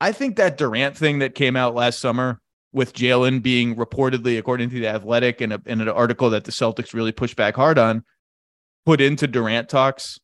[0.00, 2.40] I think that Durant thing that came out last summer
[2.72, 6.92] with Jaylen being reportedly, according to the Athletic, and in an article that the Celtics
[6.92, 8.04] really pushed back hard on,
[8.84, 10.18] put into Durant talks.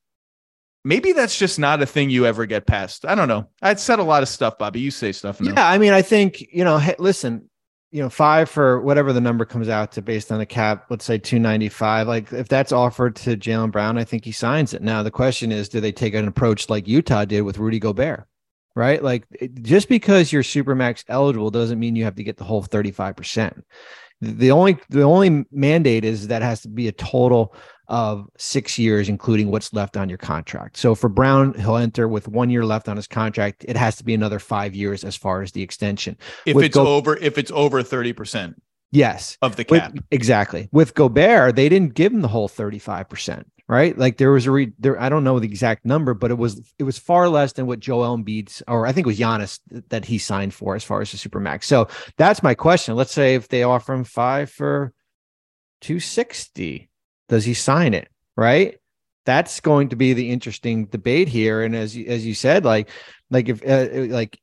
[0.85, 3.05] Maybe that's just not a thing you ever get past.
[3.05, 3.49] I don't know.
[3.61, 4.81] I'd said a lot of stuff, Bobby.
[4.81, 5.41] You say stuff.
[5.41, 5.53] Now.
[5.53, 6.79] Yeah, I mean, I think you know.
[6.79, 7.51] Hey, listen,
[7.91, 11.05] you know, five for whatever the number comes out to based on the cap, let's
[11.05, 12.07] say 295.
[12.07, 14.83] Like if that's offered to Jaylen Brown, I think he signs it.
[14.83, 18.27] Now the question is, do they take an approach like Utah did with Rudy Gobert?
[18.77, 19.03] Right.
[19.03, 19.27] Like
[19.63, 23.63] just because you're supermax eligible doesn't mean you have to get the whole 35%.
[24.21, 27.55] The only the only mandate is that has to be a total
[27.91, 30.77] of six years, including what's left on your contract.
[30.77, 33.65] So for Brown, he'll enter with one year left on his contract.
[33.69, 36.17] It has to be another five years as far as the extension.
[36.47, 38.55] If with it's Go- over, if it's over 30%.
[38.93, 39.37] Yes.
[39.43, 39.93] Of the cap.
[39.93, 40.69] With, exactly.
[40.73, 43.99] With Gobert, they didn't give him the whole 35%, right?
[43.99, 46.61] Like there was a re there, I don't know the exact number, but it was
[46.79, 50.05] it was far less than what Joel Embiid's or I think it was Giannis that
[50.05, 51.65] he signed for as far as the supermax.
[51.65, 52.97] So that's my question.
[52.97, 54.93] Let's say if they offer him five for
[55.83, 56.90] 260
[57.31, 58.09] does he sign it?
[58.37, 58.77] Right.
[59.25, 61.63] That's going to be the interesting debate here.
[61.63, 62.89] And as you, as you said, like,
[63.31, 64.39] like if, uh, like,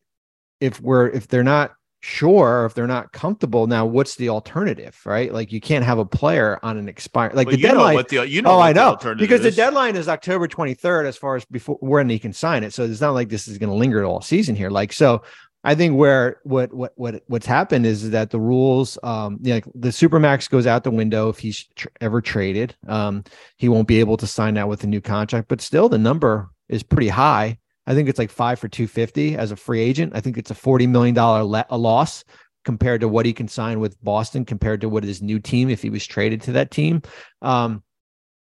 [0.60, 5.00] if we're, if they're not sure, if they're not comfortable, now what's the alternative?
[5.04, 5.34] Right.
[5.34, 7.96] Like you can't have a player on an expired, like the deadline.
[7.96, 9.56] Know the, you know, oh, I know because is.
[9.56, 12.74] the deadline is October 23rd as far as before when he can sign it.
[12.74, 14.70] So it's not like this is going to linger all season here.
[14.70, 15.24] Like, so
[15.68, 19.60] I think where what what what what's happened is that the rules, um, you know,
[19.76, 22.74] the supermax goes out the window if he's tr- ever traded.
[22.88, 23.26] Um,
[23.58, 26.50] he won't be able to sign out with a new contract, but still the number
[26.70, 27.58] is pretty high.
[27.86, 30.14] I think it's like five for two fifty as a free agent.
[30.16, 32.24] I think it's a forty million dollar le- loss
[32.64, 35.82] compared to what he can sign with Boston, compared to what his new team if
[35.82, 37.02] he was traded to that team.
[37.42, 37.84] Um,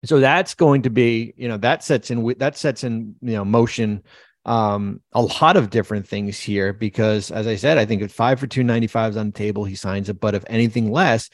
[0.07, 3.45] so that's going to be, you know, that sets in that sets in you know
[3.45, 4.03] motion
[4.45, 8.41] um, a lot of different things here because, as I said, I think if five
[8.41, 10.21] for 295 is on the table, he signs it.
[10.21, 11.31] But if anything less,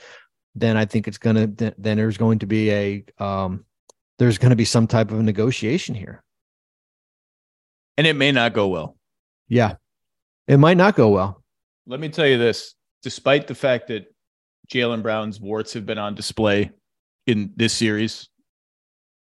[0.54, 3.64] then I think it's going to, then there's going to be a, um,
[4.18, 6.22] there's going to be some type of a negotiation here.
[7.96, 8.96] And it may not go well.
[9.48, 9.74] Yeah.
[10.46, 11.42] It might not go well.
[11.86, 14.12] Let me tell you this despite the fact that
[14.70, 16.70] Jaylen Brown's warts have been on display
[17.26, 18.28] in this series,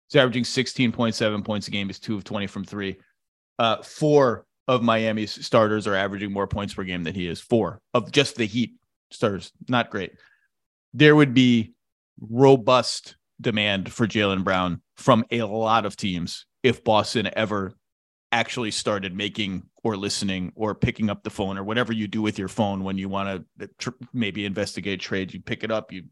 [0.09, 1.87] he's averaging 16.7 points a game.
[1.87, 2.97] He's two of 20 from three
[3.59, 7.41] uh, four of Miami's starters are averaging more points per game than he is.
[7.41, 8.73] Four of just the Heat
[9.11, 10.13] starters, not great.
[10.93, 11.73] There would be
[12.19, 17.73] robust demand for Jaylen Brown from a lot of teams if Boston ever
[18.31, 22.37] actually started making or listening or picking up the phone or whatever you do with
[22.37, 25.33] your phone when you want to tr- maybe investigate trades.
[25.33, 26.03] You pick it up, you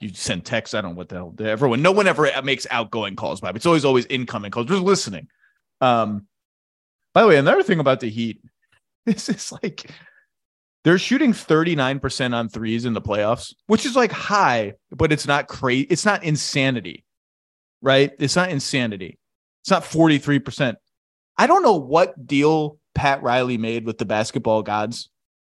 [0.00, 0.74] you send texts.
[0.74, 1.34] I don't know what the hell.
[1.40, 3.56] Everyone, no one ever makes outgoing calls, Bob.
[3.56, 4.66] It's always always incoming calls.
[4.66, 5.28] Just listening.
[5.80, 6.26] Um,
[7.14, 8.40] by the way, another thing about the Heat,
[9.06, 9.90] this is like
[10.84, 15.48] they're shooting 39% on threes in the playoffs, which is like high, but it's not
[15.48, 15.86] crazy.
[15.90, 17.04] It's not insanity,
[17.82, 18.12] right?
[18.18, 19.18] It's not insanity.
[19.62, 20.76] It's not 43%.
[21.36, 25.10] I don't know what deal Pat Riley made with the basketball gods.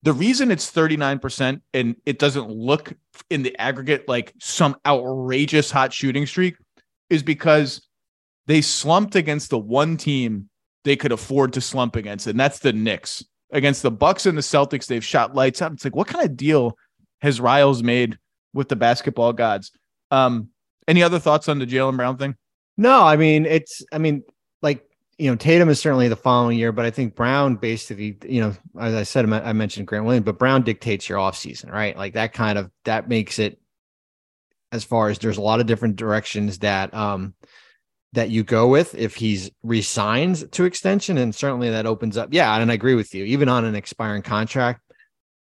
[0.04, 2.94] The reason it's 39% and it doesn't look
[3.30, 6.56] in the aggregate like some outrageous hot shooting streak
[7.10, 7.88] is because
[8.48, 10.49] they slumped against the one team
[10.84, 13.24] they could afford to slump against, and that's the Knicks.
[13.52, 15.72] Against the Bucks and the Celtics, they've shot lights out.
[15.72, 16.78] It's like, what kind of deal
[17.22, 18.18] has Riles made
[18.54, 19.72] with the basketball gods?
[20.12, 20.50] Um,
[20.88, 22.36] any other thoughts on the Jaylen Brown thing?
[22.78, 24.24] No, I mean, it's, I mean,
[24.62, 24.86] like,
[25.18, 28.54] you know, Tatum is certainly the following year, but I think Brown basically, you know,
[28.80, 31.98] as I said, I mentioned Grant Williams, but Brown dictates your offseason, right?
[31.98, 33.60] Like that kind of, that makes it
[34.72, 37.34] as far as there's a lot of different directions that, um,
[38.14, 41.18] that you go with if he's resigns to extension.
[41.18, 42.30] And certainly that opens up.
[42.32, 42.56] Yeah.
[42.56, 43.24] And I agree with you.
[43.26, 44.82] Even on an expiring contract,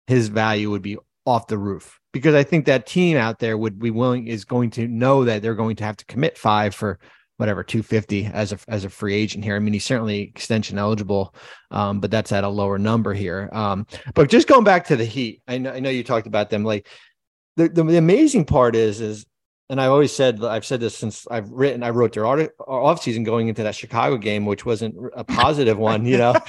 [0.06, 3.78] his value would be off the roof because I think that team out there would
[3.78, 6.98] be willing is going to know that they're going to have to commit five for
[7.36, 9.56] whatever 250 as a as a free agent here.
[9.56, 11.34] I mean, he's certainly extension eligible,
[11.70, 13.50] um, but that's at a lower number here.
[13.52, 16.48] Um, but just going back to the Heat, I know I know you talked about
[16.48, 16.64] them.
[16.64, 16.88] Like
[17.56, 19.26] the, the, the amazing part is is
[19.68, 23.02] and I've always said I've said this since I've written I wrote their art, off
[23.02, 26.06] season going into that Chicago game, which wasn't a positive one.
[26.06, 26.34] You know,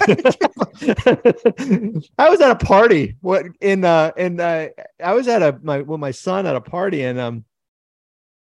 [2.17, 3.15] I was at a party.
[3.21, 4.67] What in uh in uh,
[5.03, 7.45] I was at a my with my son at a party and um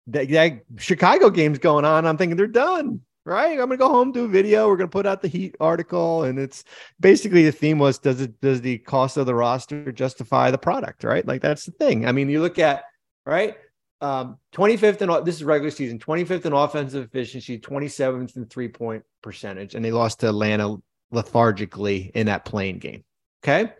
[0.07, 2.05] that, that Chicago game's going on.
[2.05, 3.01] I'm thinking they're done.
[3.23, 4.69] Right, I'm gonna go home, do a video.
[4.69, 6.63] We're gonna put out the Heat article, and it's
[7.01, 11.03] basically the theme was does it does the cost of the roster justify the product?
[11.03, 12.05] Right, like that's the thing.
[12.05, 12.85] I mean, you look at
[13.25, 13.57] right
[14.01, 19.03] um, 25th in this is regular season, 25th in offensive efficiency, 27th in three point
[19.21, 20.77] percentage, and they lost to Atlanta
[21.11, 23.03] lethargically in that playing game.
[23.43, 23.71] Okay.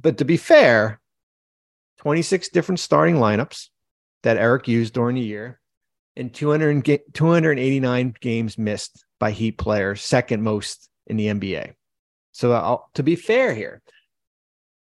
[0.00, 1.00] But to be fair,
[1.98, 3.68] 26 different starting lineups
[4.22, 5.60] that Erik used during the year
[6.16, 11.72] and 200, 289 games missed by Heat players, second most in the NBA.
[12.32, 13.82] So uh, to be fair here,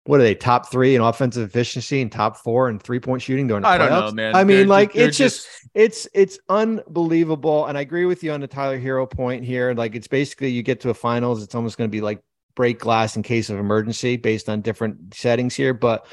[0.07, 3.47] what are they top three in offensive efficiency and top four in three point shooting
[3.47, 3.89] during the I playoffs?
[3.89, 4.35] don't know, man.
[4.37, 7.67] I mean, They're- like they're it's just, it's it's unbelievable.
[7.67, 9.75] And I agree with you on the Tyler Herro point here.
[9.75, 12.23] Like it's basically you get to a finals, it's almost going to be like
[12.55, 15.75] break glass in case of emergency based on different settings here.
[15.75, 16.07] But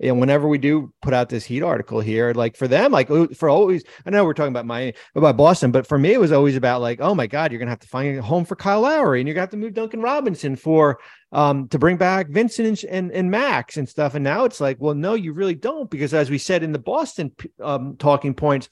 [0.00, 3.28] know, whenever we do put out this Heat article here, like for them, like oh,
[3.28, 6.32] for always, I know we're talking about my about Boston, but for me, it was
[6.32, 8.82] always about like, oh my God, you're gonna have to find a home for Kyle
[8.82, 10.98] Lowry, and you're gonna have to move Duncan Robinson for
[11.32, 14.14] um to bring back Vincent and, and and Max and stuff.
[14.14, 16.78] And now it's like, well, no, you really don't, because as we said in the
[16.78, 17.32] Boston
[17.62, 18.68] um, talking points,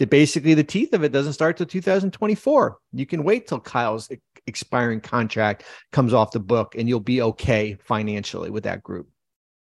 [0.00, 2.78] that basically the teeth of it doesn't start till 2024.
[2.92, 4.10] You can wait till Kyle's
[4.46, 9.08] expiring contract comes off the book, and you'll be okay financially with that group.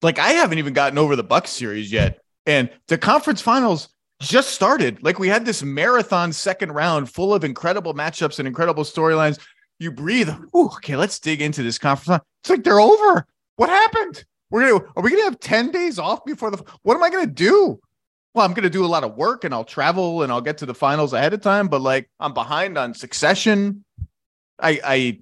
[0.01, 3.89] Like I haven't even gotten over the Bucks series yet, and the conference finals
[4.21, 5.03] just started.
[5.03, 9.39] Like we had this marathon second round full of incredible matchups and incredible storylines.
[9.79, 10.29] You breathe.
[10.55, 12.23] Ooh, okay, let's dig into this conference.
[12.43, 13.25] It's like they're over.
[13.55, 14.23] What happened?
[14.49, 17.25] We're gonna are we gonna have 10 days off before the what am I gonna
[17.25, 17.79] do?
[18.33, 20.65] Well, I'm gonna do a lot of work and I'll travel and I'll get to
[20.65, 23.83] the finals ahead of time, but like I'm behind on succession.
[24.59, 25.19] I I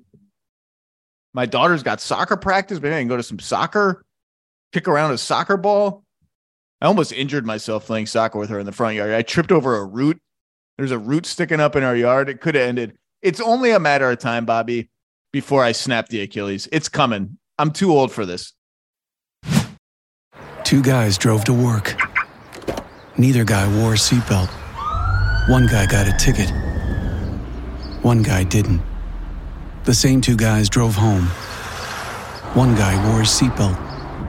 [1.34, 2.82] my daughter's got soccer practice.
[2.82, 4.04] Maybe I can go to some soccer
[4.72, 6.04] kick around a soccer ball.
[6.82, 9.12] I almost injured myself playing soccer with her in the front yard.
[9.12, 10.20] I tripped over a root.
[10.78, 12.30] There's a root sticking up in our yard.
[12.30, 12.98] It could have ended.
[13.22, 14.90] It's only a matter of time, Bobby,
[15.34, 16.70] before I snap the Achilles.
[16.72, 17.38] It's coming.
[17.58, 18.54] I'm too old for this.
[20.64, 22.00] Two guys drove to work.
[23.18, 24.50] Neither guy wore a seatbelt.
[25.50, 26.50] One guy got a ticket.
[28.04, 28.82] One guy didn't.
[29.84, 31.26] The same two guys drove home.
[32.54, 33.89] One guy wore a seatbelt.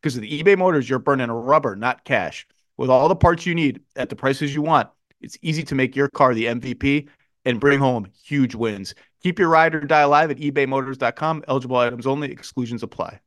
[0.00, 2.46] Because with eBay Motors, you're burning rubber, not cash.
[2.76, 4.88] With all the parts you need at the prices you want,
[5.20, 7.08] it's easy to make your car the MVP
[7.44, 8.94] and bring home huge wins.
[9.22, 11.44] Keep your ride or die alive at ebaymotors.com.
[11.46, 13.20] Eligible items only, exclusions apply.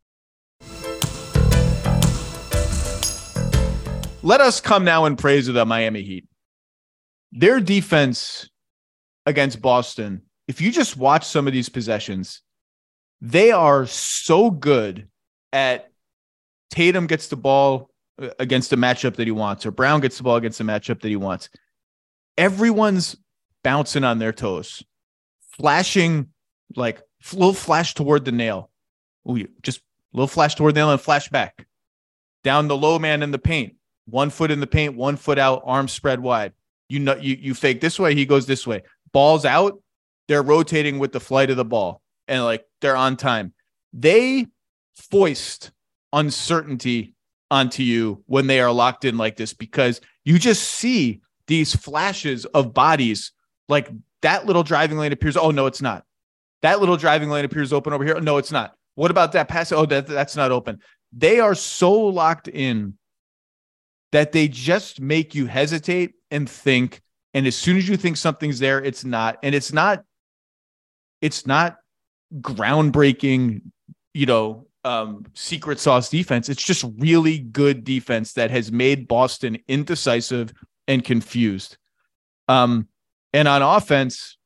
[4.24, 6.28] Let us come now in praise of the Miami Heat.
[7.32, 8.50] Their defense
[9.26, 12.42] against Boston, if you just watch some of these possessions,
[13.22, 15.08] they are so good
[15.52, 15.93] at
[16.74, 20.24] Tatum gets the ball uh, against a matchup that he wants, or Brown gets the
[20.24, 21.50] ball against a matchup that he wants.
[22.36, 23.16] Everyone's
[23.64, 24.82] bouncing on their toes,
[25.52, 26.30] flashing
[26.76, 27.00] like
[27.32, 28.72] little flash toward the nail.
[29.30, 29.82] Ooh, just
[30.14, 31.68] little flash toward the nail and flash back.
[32.44, 35.62] Down the low man in the paint, one foot in the paint, one foot out,
[35.64, 36.54] arms spread wide.
[36.90, 38.82] You know, you you fake this way, he goes this way.
[39.12, 39.80] Balls out,
[40.28, 43.54] they're rotating with the flight of the ball, and like they're on time.
[43.94, 44.48] They
[44.96, 45.72] foist
[46.14, 47.16] uncertainty
[47.52, 52.46] onto you when they are locked in like this because you just see these flashes
[52.46, 53.34] of bodies
[53.70, 53.90] Like
[54.22, 55.38] that little driving lane appears.
[55.38, 56.06] Oh, no, it's not.
[56.62, 58.16] That little driving lane appears open over here.
[58.16, 58.74] Oh, no, it's not.
[58.96, 59.72] What about that pass?
[59.72, 60.80] Oh, that, that's not open.
[61.12, 62.98] They are so locked in
[64.12, 67.02] that they just make you hesitate and think.
[67.34, 69.40] And as soon as you think something's there, it's not.
[69.44, 70.04] And it's not,
[71.22, 71.78] it's not
[72.40, 73.62] groundbreaking,
[74.14, 76.50] you know, um, secret sauce defense.
[76.50, 80.54] It's just really good defense that has made Boston indecisive
[80.88, 81.78] and confused.
[82.48, 82.88] Um,
[83.32, 84.38] and on offense,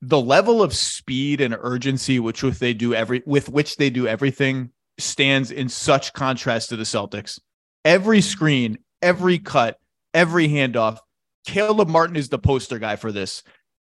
[0.00, 4.06] the level of speed and urgency which with they do every with which they do
[4.06, 7.40] everything stands in such contrast to the Celtics.
[7.84, 9.78] Every screen, every cut,
[10.14, 10.98] every handoff.
[11.46, 13.42] Caleb Martin is the poster guy for this.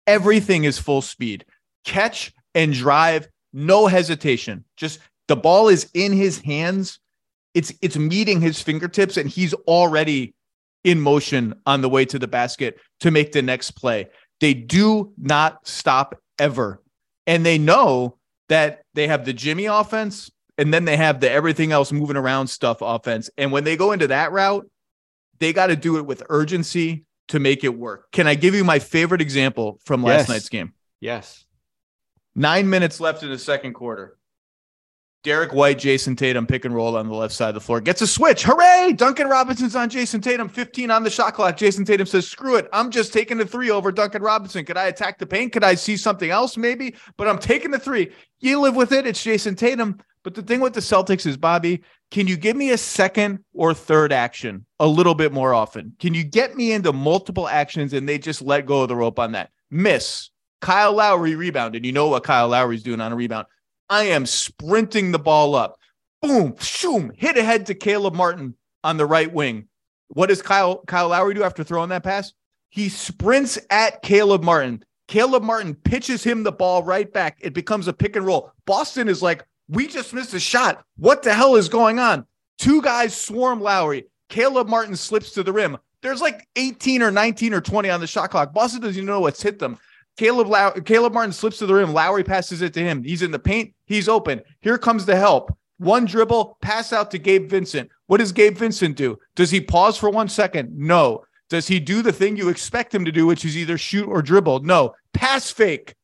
[0.08, 1.46] Everything is full speed.
[1.84, 4.64] Catch and drive, no hesitation.
[4.78, 7.00] Just the ball is in his hands.
[7.54, 10.34] It's it's meeting his fingertips and he's already
[10.84, 14.08] in motion on the way to the basket to make the next play.
[14.40, 16.82] They do not stop ever.
[17.28, 21.72] And they know that they have the Jimmy offense and then they have the everything
[21.72, 23.30] else moving around stuff offense.
[23.38, 24.70] And when they go into that route,
[25.40, 28.12] they got to do it with urgency to make it work.
[28.12, 30.30] Can I give you my favorite example from last Yes.
[30.30, 30.74] night's game?
[31.00, 31.46] Yes.
[32.36, 34.18] Nine minutes left in the second quarter.
[35.22, 37.82] Derek White, Jayson Tatum pick and roll on the left side of the floor.
[37.82, 38.44] Gets a switch.
[38.44, 38.94] Hooray!
[38.94, 40.48] Duncan Robinson's on Jayson Tatum.
[40.48, 41.58] 15 on the shot clock.
[41.58, 42.70] Jayson Tatum says, screw it.
[42.72, 44.64] I'm just taking the three over Duncan Robinson.
[44.64, 45.52] Could I attack the paint?
[45.52, 46.56] Could I see something else?
[46.56, 48.14] Maybe, but I'm taking the three.
[48.40, 49.06] You live with it.
[49.06, 50.00] It's Jayson Tatum.
[50.24, 53.74] But the thing with the Celtics is, Bobby, can you give me a second or
[53.74, 55.96] third action a little bit more often?
[56.00, 59.20] Can you get me into multiple actions and they just let go of the rope
[59.20, 59.52] on that?
[59.70, 60.30] Miss.
[60.62, 61.86] Kyle Lowry rebounded.
[61.86, 63.48] You know what Kyle Lowry's doing on a rebound.
[63.90, 65.78] I am sprinting the ball up.
[66.22, 69.68] Boom, shoom, hit ahead to Caleb Martin on the right wing.
[70.10, 72.34] What does Kyle Kyle Lowry do after throwing that pass?
[72.70, 74.84] He sprints at Caleb Martin.
[75.08, 77.38] Caleb Martin pitches him the ball right back.
[77.42, 78.52] It becomes a pick and roll.
[78.66, 80.84] Boston is like, we just missed a shot.
[80.98, 82.26] What the hell is going on?
[82.60, 84.06] Two guys swarm Lowry.
[84.30, 85.78] Caleb Martin slips to the rim.
[86.02, 88.54] There's like 18 or 19 or 20 on the shot clock.
[88.54, 89.78] Boston doesn't even know what's hit them.
[90.20, 91.94] Caleb Low- Caleb Martin slips to the rim.
[91.94, 93.06] Lowry passes it to him.
[93.06, 93.74] He's in the paint.
[93.86, 94.42] He's open.
[94.60, 95.58] Here comes the help.
[95.78, 97.90] One dribble, pass out to Gabe Vincent.
[98.08, 99.18] What does Gabe Vincent do?
[99.36, 100.78] Does he pause for one second?
[100.78, 101.24] No.
[101.50, 104.22] Does he do the thing you expect him to do, which is either shoot or
[104.22, 104.60] dribble?
[104.60, 104.94] No.
[105.14, 105.96] Pass fake.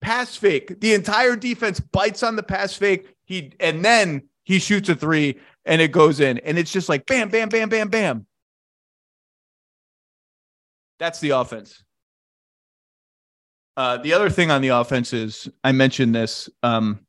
[0.00, 0.80] Pass fake.
[0.80, 3.14] The entire defense bites on the pass fake.
[3.26, 6.38] He and then he shoots a three and it goes in.
[6.38, 8.26] And it's just like bam, bam, bam, bam, bam.
[10.98, 11.84] That's the offense.
[13.76, 16.48] Uh, the other thing on the offense is I mentioned this.
[16.62, 17.00] Um,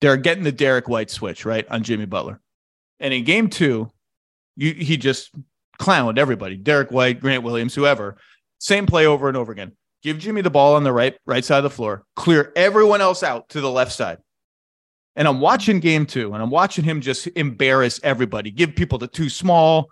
[0.00, 2.40] they're getting the Derek White switch right on Jimmy Butler,
[3.00, 3.90] and in game two,
[4.56, 5.30] you, he just
[5.80, 6.56] clowned everybody.
[6.56, 8.16] Derek White, Grant Williams, whoever.
[8.58, 9.72] Same play over and over again.
[10.02, 12.04] Give Jimmy the ball on the right right side of the floor.
[12.14, 14.18] Clear everyone else out to the left side.
[15.16, 18.50] And I'm watching game two, and I'm watching him just embarrass everybody.
[18.50, 19.88] Give people the too small,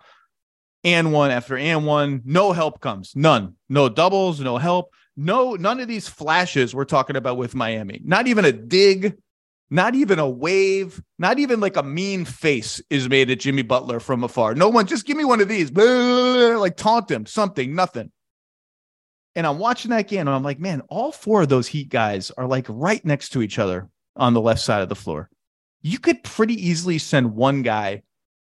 [0.84, 2.22] and one after and one.
[2.24, 3.14] No help comes.
[3.16, 3.54] None.
[3.68, 4.40] No doubles.
[4.40, 4.92] No help.
[5.16, 8.00] No, none of these flashes we're talking about with Miami.
[8.04, 9.16] Not even a dig,
[9.70, 14.00] not even a wave, not even like a mean face is made at Jimmy Butler
[14.00, 14.54] from afar.
[14.54, 18.10] No one, just give me one of these, like taunt him, something, nothing.
[19.34, 22.30] And I'm watching that game and I'm like, man, all four of those Heat guys
[22.32, 25.30] are like right next to each other on the left side of the floor.
[25.80, 28.02] You could pretty easily send one guy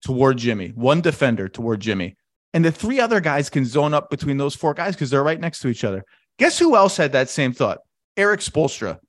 [0.03, 2.15] toward Jimmy, one defender toward Jimmy,
[2.53, 5.39] and the three other guys can zone up between those four guys because they're right
[5.39, 6.05] next to each other.
[6.37, 7.79] Guess who else had that same thought?
[8.15, 8.99] Erik Spoelstra.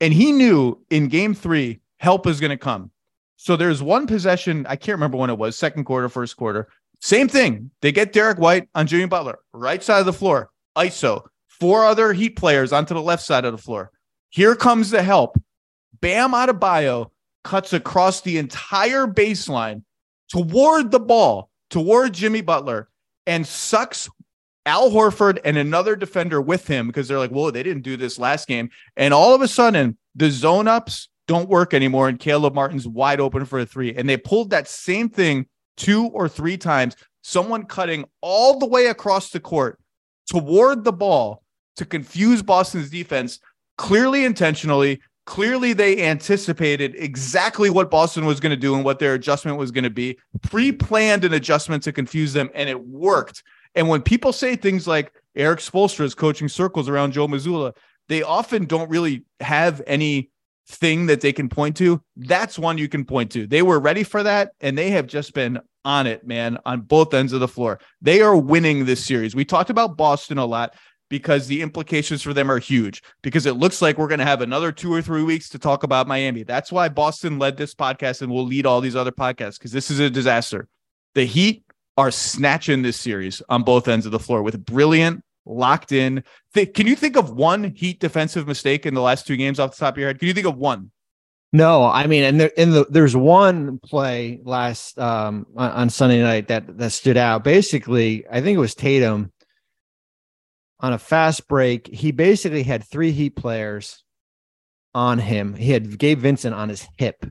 [0.00, 2.90] And he knew in game three, help is going to come.
[3.36, 6.68] So there's one possession, I can't remember when it was, second quarter, first quarter.
[7.00, 7.70] Same thing.
[7.82, 12.12] They get Derek White on Jimmy Butler, right side of the floor, ISO, four other
[12.12, 13.92] Heat players onto the left side of the floor.
[14.30, 15.40] Here comes the help.
[16.00, 17.10] Bam Adebayo
[17.44, 19.82] cuts across the entire baseline
[20.28, 22.88] toward the ball, toward Jimmy Butler,
[23.26, 24.08] and sucks
[24.68, 28.18] Al Horford and another defender with him because they're like, whoa, they didn't do this
[28.18, 28.68] last game.
[28.98, 32.06] And all of a sudden, the zone ups don't work anymore.
[32.06, 33.94] And Caleb Martin's wide open for a three.
[33.94, 35.46] And they pulled that same thing
[35.78, 36.96] two or three times.
[37.22, 39.78] Someone cutting all the way across the court
[40.30, 41.42] toward the ball
[41.76, 43.40] to confuse Boston's defense,
[43.78, 45.00] clearly intentionally.
[45.24, 49.70] Clearly, they anticipated exactly what Boston was going to do and what their adjustment was
[49.70, 53.42] going to be, pre planned an adjustment to confuse them, and it worked.
[53.78, 57.76] And when people say things like Erik Spoelstra is coaching circles around Joe Mazzulla,
[58.08, 60.30] they often don't really have any
[60.68, 62.02] thing that they can point to.
[62.16, 63.46] That's one you can point to.
[63.46, 67.14] They were ready for that, and they have just been on it, man, on both
[67.14, 67.78] ends of the floor.
[68.02, 69.36] They are winning this series.
[69.36, 70.74] We talked about Boston a lot
[71.08, 74.42] because the implications for them are huge because it looks like we're going to have
[74.42, 76.42] another two or three weeks to talk about Miami.
[76.42, 79.88] That's why Boston led this podcast and will lead all these other podcasts because this
[79.88, 80.66] is a disaster.
[81.14, 81.62] The Heat
[81.98, 86.22] are snatching this series on both ends of the floor with brilliant, locked in.
[86.54, 89.72] Th- can you think of one Heat defensive mistake in the last two games off
[89.72, 90.20] the top of your head?
[90.20, 90.92] Can you think of one?
[91.52, 96.48] No, I mean, and there, in the there's one play last um on, Sunday night
[96.48, 97.42] that that stood out.
[97.42, 99.32] Basically, I think it was Tatum
[100.78, 101.88] on a fast break.
[101.88, 104.04] He basically had three Heat players
[104.94, 105.54] on him.
[105.54, 107.26] He had Gabe Vincent on his hip,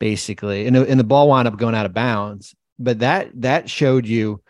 [0.00, 2.54] basically, and, and the ball wound up going out of bounds.
[2.78, 4.42] But that that showed you,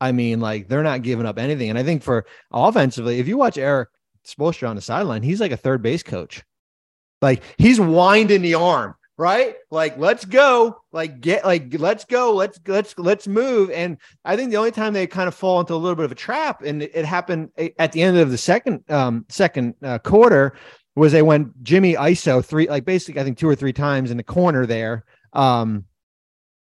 [0.00, 1.70] I mean, like they're not giving up anything.
[1.70, 3.88] And I think for offensively, if you watch Erik
[4.26, 6.42] Spoelstra on the sideline, he's like a third base coach.
[7.20, 9.56] Like he's winding the arm, right?
[9.70, 13.70] Like let's go, like get like let's go, let's let's let's move.
[13.70, 16.12] And I think the only time they kind of fall into a little bit of
[16.12, 19.98] a trap, and it, it happened at the end of the second um second uh,
[19.98, 20.54] quarter,
[20.94, 24.16] was they went Jimmy ISO three like basically I think two or three times in
[24.16, 25.04] the corner there.
[25.32, 25.86] Um,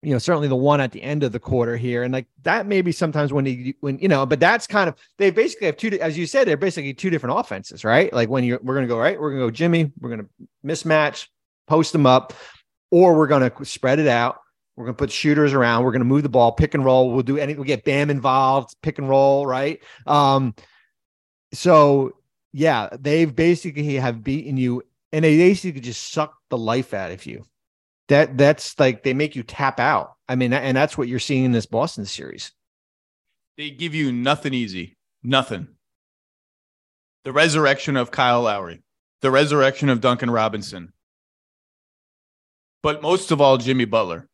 [0.03, 2.67] you know, certainly the one at the end of the quarter here, and like that
[2.67, 5.91] maybe sometimes when you when you know, but that's kind of they basically have two,
[6.01, 8.13] as you said, they're basically two different offenses, right?
[8.13, 10.29] Like when you're we're gonna go right, we're gonna go Jimmy, we're gonna
[10.67, 11.29] mismatch,
[11.69, 12.33] post them up,
[12.91, 14.39] or we're gonna spread it out.
[14.75, 15.85] We're gonna put shooters around.
[15.85, 17.13] We're gonna move the ball, pick and roll.
[17.13, 17.55] We'll do any.
[17.55, 19.81] We'll get Bam involved, pick and roll, right?
[20.05, 20.57] Um,
[21.53, 22.17] so
[22.53, 24.83] yeah, they've basically have beaten you,
[25.13, 27.45] and they basically just suck the life out of you
[28.09, 30.15] that that's like they make you tap out.
[30.29, 32.53] I mean, and that's what you're seeing in this Boston series.
[33.57, 35.69] They give you nothing easy, nothing.
[37.25, 38.83] The resurrection of Kyle Lowry,
[39.21, 40.93] the resurrection of Duncan Robinson,
[42.83, 44.29] but most of all, Jimmy Butler.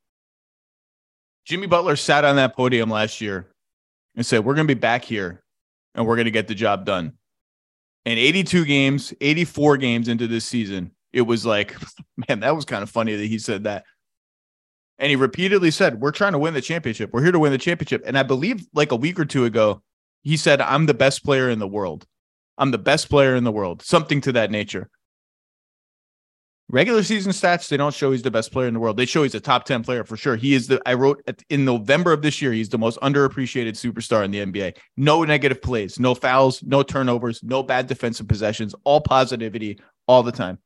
[1.44, 3.50] Jimmy Butler sat on that podium last year
[4.16, 5.42] and said, We're going to be back here
[5.94, 7.12] and we're going to get the job done.
[8.04, 11.74] And 82 games, 84 games into this season, it was like,
[12.28, 13.84] man, that was kind of funny that he said that.
[14.98, 17.10] And he repeatedly said, We're trying to win the championship.
[17.12, 18.02] We're here to win the championship.
[18.04, 19.82] And I believe like a week or two ago,
[20.22, 22.06] he said, I'm the best player in the world.
[22.56, 24.90] I'm the best player in the world, something to that nature.
[26.70, 28.98] Regular season stats, they don't show he's the best player in the world.
[28.98, 30.36] They show he's a top 10 player for sure.
[30.36, 34.22] He is the, I wrote in November of this year, he's the most underappreciated superstar
[34.22, 34.76] in the NBA.
[34.96, 40.32] No negative plays, no fouls, no turnovers, no bad defensive possessions, all positivity all the
[40.32, 40.58] time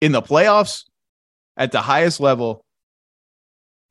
[0.00, 0.84] in the playoffs
[1.56, 2.64] at the highest level,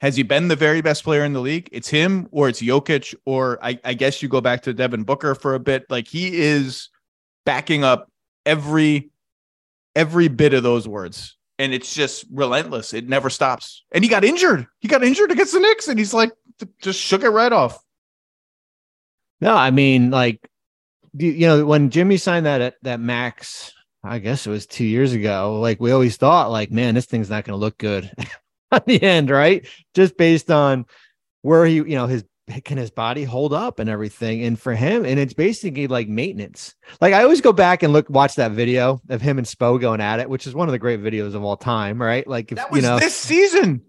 [0.02, 1.70] has he been the very best player in the league?
[1.72, 5.36] It's him or it's Jokic, or I, I, guess you go back to Devin Booker
[5.36, 5.86] for a bit.
[5.90, 6.90] Like he is
[7.46, 8.10] backing up
[8.46, 9.12] every
[9.96, 11.36] every bit of those words.
[11.58, 12.94] And it's just relentless.
[12.94, 13.84] It never stops.
[13.92, 14.66] And he got injured.
[14.80, 16.32] He got injured against the Knicks and he's like
[16.82, 17.78] just shook it right off.
[19.42, 20.50] No, I mean, like
[21.18, 25.60] you know, when Jimmy signed that that max I guess it was two years ago.
[25.60, 28.12] Like we always thought, like, man, this thing's not going to look good
[28.72, 29.68] at the end, right?
[29.94, 30.86] Just based on
[31.42, 32.24] where he, you know, his
[32.64, 34.44] can his body hold up and everything.
[34.44, 36.76] And for him, and it's basically like maintenance.
[37.00, 40.02] Like I always go back and look, watch that video of him and Spo going
[40.02, 42.28] at it, which is one of the great videos of all time, right?
[42.28, 43.84] Like if that was you know this season.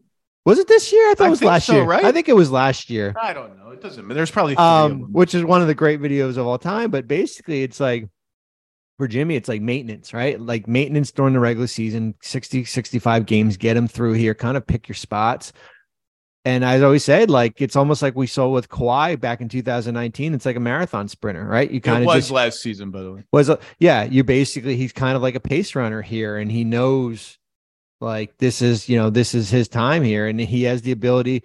[0.46, 1.10] Was it this year?
[1.10, 1.84] I thought I it was last so, year.
[1.84, 2.02] right?
[2.04, 3.14] I think it was last year.
[3.20, 3.72] I don't know.
[3.72, 4.06] It doesn't.
[4.06, 4.14] Matter.
[4.14, 6.90] There's probably Um, which is one of the great videos of all time.
[6.90, 8.08] But basically, it's like
[9.00, 10.38] for Jimmy, it's like maintenance, right?
[10.38, 14.66] Like maintenance during the regular season, 60, 65 games, get him through here, kind of
[14.66, 15.54] pick your spots.
[16.44, 20.34] And I always said, like, it's almost like we saw with Kawhi back in 2019.
[20.34, 21.70] It's like a marathon sprinter, right?
[21.70, 23.24] You kind of was just last season, by the way.
[23.32, 26.64] was, a, yeah, you basically, he's kind of like a pace runner here and he
[26.64, 27.38] knows
[28.02, 30.26] like this is, you know, this is his time here.
[30.26, 31.42] And he has the ability.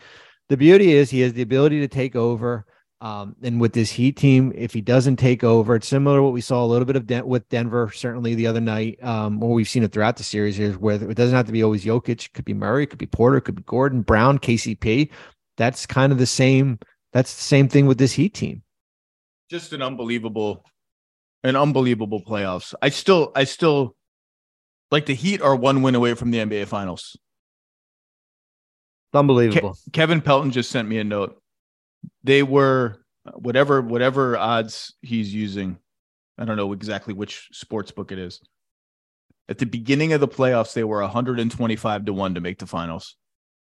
[0.50, 2.66] The beauty is he has the ability to take over.
[3.06, 6.34] Um, and with this Heat team, if he doesn't take over, it's similar to what
[6.34, 9.54] we saw a little bit of Den- with Denver, certainly the other night, um, or
[9.54, 10.58] we've seen it throughout the series.
[10.58, 12.98] Is where it doesn't have to be always Jokic, it could be Murray, it could
[12.98, 15.12] be Porter, it could be Gordon, Brown, KCP.
[15.56, 16.80] That's kind of the same.
[17.14, 18.64] That's the same thing with this Heat team.
[19.52, 20.66] Just an unbelievable,
[21.44, 22.74] an unbelievable playoffs.
[22.82, 23.96] I still, I still
[24.90, 27.16] like the Heat are one win away from the NBA Finals.
[29.14, 29.78] Unbelievable.
[29.94, 31.40] Kevin Pelton just sent me a note.
[32.24, 35.78] They were whatever whatever odds he's using.
[36.38, 38.42] I don't know exactly which sports book it is.
[39.48, 43.16] At the beginning of the playoffs, they were 125 to 1 to make the finals.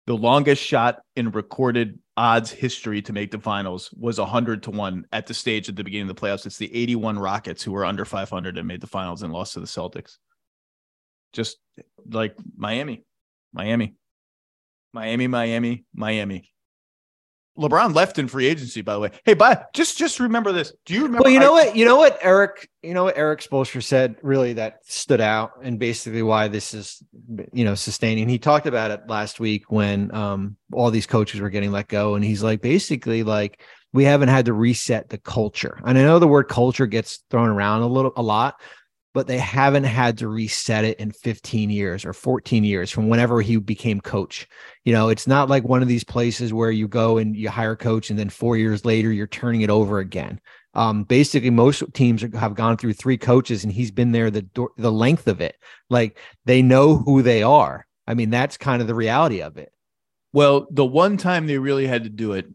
[0.08, 5.06] The longest shot in recorded odds history to make the finals was 100 to 1
[5.12, 6.46] at the stage at the beginning of the playoffs.
[6.46, 9.60] It's the 81 Rockets who were under 500 and made the finals and lost to
[9.60, 10.18] the Celtics.
[11.34, 11.58] Just
[12.10, 13.06] like Miami,
[13.54, 13.96] Miami,
[14.92, 16.52] Miami, Miami, Miami.
[17.62, 19.12] LeBron left in free agency, by the way.
[19.26, 20.74] Hey, but just just remember this.
[20.86, 21.24] Do you remember?
[21.24, 21.76] Well, you know I- what?
[21.76, 25.78] You know what Erik, you know what Erik Spoelstra said really that stood out and
[25.80, 27.02] basically why this is
[27.54, 28.28] you know sustaining.
[28.28, 32.16] He talked about it last week when um all these coaches were getting let go
[32.16, 33.62] and he's like basically like
[33.94, 35.78] we haven't had to reset the culture.
[35.86, 38.56] And I know the word culture gets thrown around a little a lot,
[39.14, 43.42] but they haven't had to reset it in 15 years or 14 years from whenever
[43.42, 44.48] he became coach.
[44.86, 47.74] You know, it's not like one of these places where you go and you hire
[47.74, 50.40] a coach and then 4 years later you're turning it over again.
[50.74, 54.48] Um, basically, most teams have gone through three coaches, and he's been there the
[54.78, 55.56] the length of it.
[55.90, 57.86] Like they know who they are.
[58.08, 59.72] I mean, that's kind of the reality of it.
[60.34, 62.48] Well, the one time they really had to do it,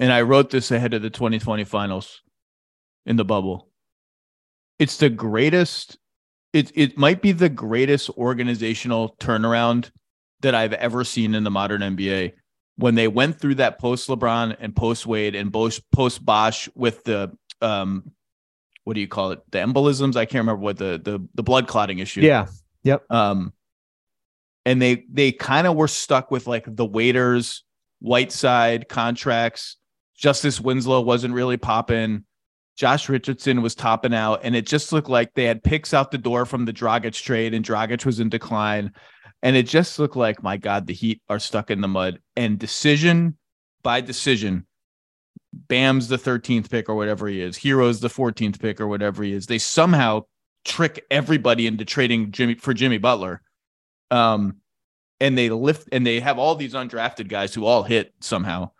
[0.00, 2.22] and I wrote this ahead of the 2020 finals
[3.06, 3.69] in the bubble.
[4.80, 5.98] It's the greatest,
[6.52, 9.92] it, it might be the greatest organizational turnaround
[10.40, 12.32] that I've ever seen in the modern NBA.
[12.76, 17.04] When they went through that post LeBron and post Wade and post post Bosh with
[17.04, 18.10] the um
[18.84, 19.40] what do you call it?
[19.50, 20.16] The embolisms.
[20.16, 22.22] I can't remember what the the the blood clotting issue.
[22.22, 22.46] Yeah.
[22.84, 23.04] Yep.
[23.10, 23.52] Um,
[24.64, 27.64] and they they kind of were stuck with like the Waiters,
[28.00, 29.76] Whiteside contracts.
[30.16, 32.24] Justice Winslow wasn't really popping.
[32.76, 36.18] Josh Richardson was topping out, and it just looked like they had picks out the
[36.18, 38.92] door from the Dragic trade, and Dragic was in decline.
[39.42, 42.20] And it just looked like, my God, the Heat are stuck in the mud.
[42.36, 43.36] And decision
[43.82, 44.66] by decision,
[45.52, 49.32] Bam's the 13th pick or whatever he is, Herro's the 14th pick or whatever he
[49.32, 49.46] is.
[49.46, 50.24] They somehow
[50.64, 53.42] trick everybody into trading Jimmy for Jimmy Butler.
[54.10, 54.56] Um,
[55.20, 58.70] and they lift and they have all these undrafted guys who all hit somehow.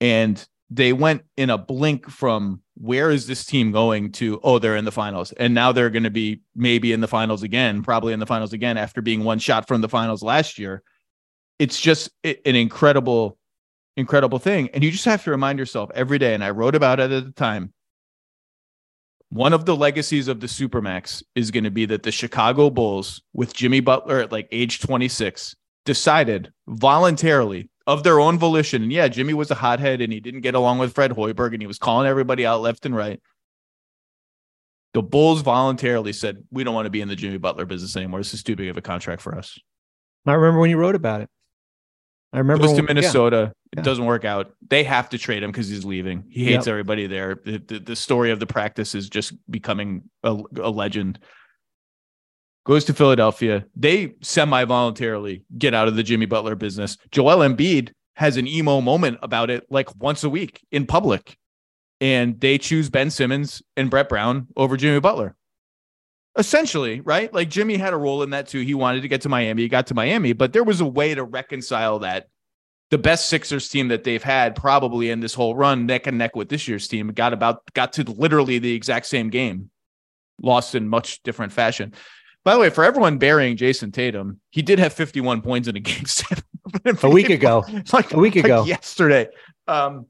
[0.00, 4.76] And they went in a blink from where is this team going to oh they're
[4.76, 5.32] in the finals.
[5.32, 8.52] And now they're going to be maybe in the finals again probably in the finals
[8.52, 10.82] again after being one shot from the finals last year.
[11.58, 13.38] It's just an incredible
[13.96, 14.68] incredible thing.
[14.74, 17.24] And you just have to remind yourself every day and i wrote about it at
[17.24, 17.72] the time
[19.30, 23.22] one of the legacies of the supermax is going to be that the chicago bulls
[23.32, 28.82] with jimmy butler at like age 26 decided voluntarily of their own volition.
[28.82, 31.62] And yeah, Jimmy was a hothead and he didn't get along with Fred Hoiberg and
[31.62, 33.20] he was calling everybody out left and right.
[34.94, 38.20] The Bulls voluntarily said, We don't want to be in the Jimmy Butler business anymore.
[38.20, 39.58] This is too big of a contract for us.
[40.26, 41.28] I remember when you wrote about it.
[42.32, 42.96] I remember Goes to when-.
[42.96, 43.52] Minnesota.
[43.74, 43.80] Yeah.
[43.80, 44.52] It doesn't work out.
[44.68, 46.24] They have to trade him because he's leaving.
[46.28, 46.72] He hates Yep.
[46.72, 47.40] everybody there.
[47.44, 51.18] The, the, the story of the practice is just becoming a, a legend.
[52.66, 53.64] Goes to Philadelphia.
[53.76, 56.98] They semi voluntarily get out of the Jimmy Butler business.
[57.12, 61.38] Joel Embiid has an emo moment about it like once a week in public.
[62.00, 65.36] And they choose Ben Simmons and Brett Brown over Jimmy Butler.
[66.36, 67.32] Essentially, right?
[67.32, 68.60] Like Jimmy had a role in that too.
[68.60, 69.62] He wanted to get to Miami.
[69.62, 72.26] He got to Miami, but there was a way to reconcile that
[72.90, 76.34] the best Sixers team that they've had probably in this whole run, neck and neck
[76.34, 79.70] with this year's team, got about got to literally the exact same game,
[80.42, 81.94] lost in much different fashion.
[82.46, 85.80] By the way, for everyone burying Jayson Tatum, he did have 51 points in a
[85.80, 86.44] game seven.
[87.02, 87.64] A week ago.
[87.66, 88.64] It's like A week like ago.
[88.64, 89.26] yesterday.
[89.66, 90.06] Um,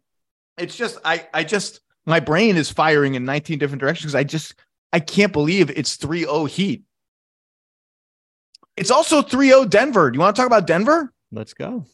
[0.59, 4.15] it's just I I just my brain is firing in 19 different directions.
[4.15, 4.55] I just
[4.93, 6.83] I can't believe it's 3-0 Heat.
[8.77, 10.11] It's also 3-0 Denver.
[10.11, 11.11] Do you want to talk about Denver?
[11.33, 11.87] Let's go.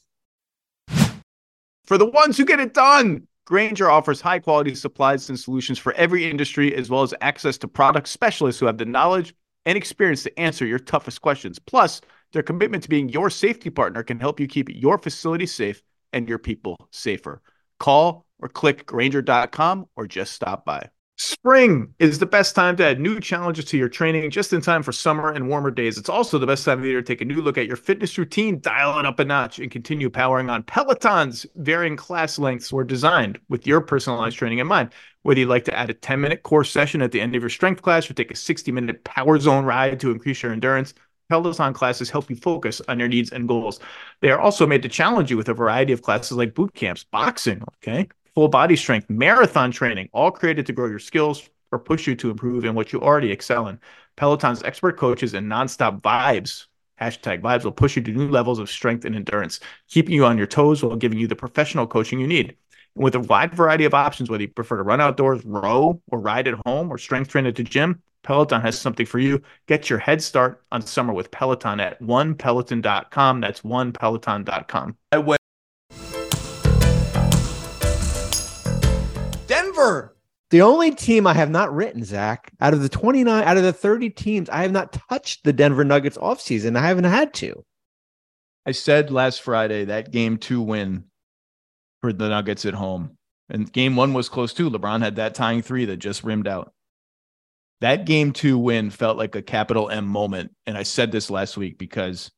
[1.84, 5.93] For the ones who get it done, Grainger offers high quality supplies and solutions for
[5.93, 9.34] every industry, as well as access to product specialists who have the knowledge
[9.67, 11.59] and experience to answer your toughest questions.
[11.59, 12.01] Plus,
[12.33, 15.83] their commitment to being your safety partner can help you keep your facility safe
[16.13, 17.43] and your people safer.
[17.79, 20.89] Call or click Grainger.com or just stop by.
[21.17, 24.83] Spring is the best time to add new challenges to your training just in time
[24.83, 25.97] for summer and warmer days.
[25.97, 27.77] It's also the best time of the year to take a new look at your
[27.77, 30.65] fitness routine, dial it up a notch, and continue powering on.
[30.65, 34.91] Peloton's varying class lengths were designed with your personalized training in mind.
[35.23, 37.51] Whether you'd like to add a 10 minute core session at the end of your
[37.51, 40.95] strength class or take a 60 minute power zone ride to increase your endurance,
[41.29, 43.81] Peloton classes help you focus on your needs and goals.
[44.20, 47.05] They are also made to challenge you with a variety of classes like boot camps,
[47.05, 52.07] boxing, okay, full body strength, marathon training, all created to grow your skills or push
[52.07, 53.81] you to improve in what you already excel in.
[54.16, 56.66] Peloton's expert coaches and nonstop vibes,
[57.01, 59.59] hashtag vibes, will push you to new levels of strength and endurance,
[59.89, 62.57] keeping you on your toes while giving you the professional coaching you need.
[62.95, 66.47] With a wide variety of options, whether you prefer to run outdoors, row, or ride
[66.47, 69.40] at home, or strength train at the gym, Peloton has something for you.
[69.66, 73.40] Get your head start on summer with Peloton at onepeloton.com.
[73.40, 74.97] That's onepeloton.com.
[75.11, 75.38] I went
[79.47, 80.16] Denver.
[80.51, 83.72] The only team I have not written, Zach, out of the 29, out of the
[83.72, 86.76] 30 teams, I have not touched the Denver Nuggets offseason.
[86.76, 87.64] I haven't had to.
[88.66, 91.05] I said last Friday that game two win
[92.03, 93.17] for the Nuggets at home.
[93.49, 94.71] And game one was close too.
[94.71, 96.73] LeBron had that tying three that just rimmed out.
[97.81, 100.53] That game two win felt like a capital M moment.
[100.67, 102.31] And I said this last week because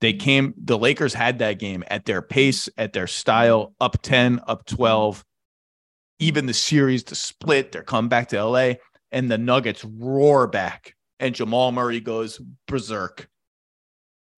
[0.00, 4.40] they came, the Lakers had that game at their pace, at their style, up 10,
[4.46, 5.24] up 12,
[6.20, 8.74] even the series to split, they're coming back to LA,
[9.12, 13.28] and the Nuggets roar back, and Jamal Murray goes berserk.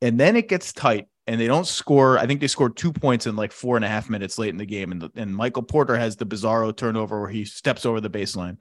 [0.01, 2.18] And then it gets tight, and they don't score.
[2.18, 4.56] I think they scored two points in like four and a half minutes late in
[4.56, 4.90] the game.
[4.92, 8.58] And, the, and Michael Porter has the bizarro turnover where he steps over the baseline.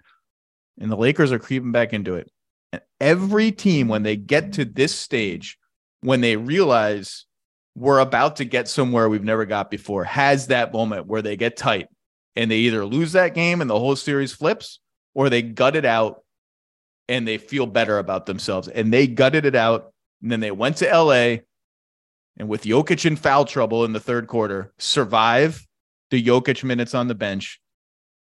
[0.79, 2.31] And the Lakers are creeping back into it.
[2.71, 5.57] And every team, when they get to this stage,
[6.01, 7.25] when they realize
[7.75, 11.57] we're about to get somewhere we've never got before, has that moment where they get
[11.57, 11.87] tight
[12.35, 14.79] and they either lose that game and the whole series flips
[15.13, 16.23] or they gut it out
[17.09, 18.67] and they feel better about themselves.
[18.67, 19.91] And they gutted it out.
[20.21, 21.37] And then they went to LA
[22.41, 25.67] and with Jokic in foul trouble in the third quarter, survive
[26.09, 27.61] the Jokic minutes on the bench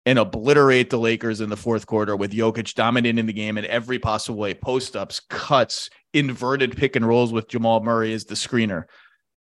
[0.07, 3.99] and obliterate the Lakers in the fourth quarter with Jokic dominating the game in every
[3.99, 8.86] possible way post ups, cuts, inverted pick and rolls with Jamal Murray as the screener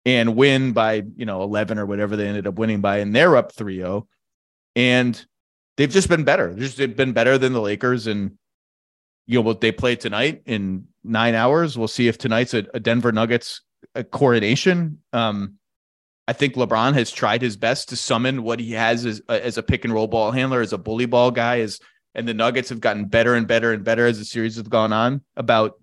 [0.05, 2.99] and win by, you know, 11 or whatever they ended up winning by.
[2.99, 4.07] And they're up 3 0.
[4.75, 5.25] And
[5.75, 6.53] they've just been better.
[6.53, 8.05] They've just been better than the Lakers.
[8.05, 8.37] And,
[9.25, 11.79] you know, what they play tonight in nine hours.
[11.79, 13.61] We'll see if tonight's a, a Denver Nuggets
[13.95, 14.99] a coronation.
[15.13, 15.55] Um,
[16.27, 19.63] I think LeBron has tried his best to summon what he has as, as a
[19.63, 21.79] pick and roll ball handler, as a bully ball guy, as
[22.13, 24.91] and the Nuggets have gotten better and better and better as the series have gone
[24.91, 25.79] on about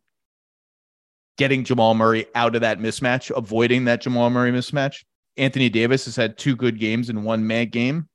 [1.38, 5.04] getting Jamal Murray out of that mismatch, avoiding that Jamal Murray mismatch.
[5.36, 8.08] Anthony Davis has had two good games in one mad game.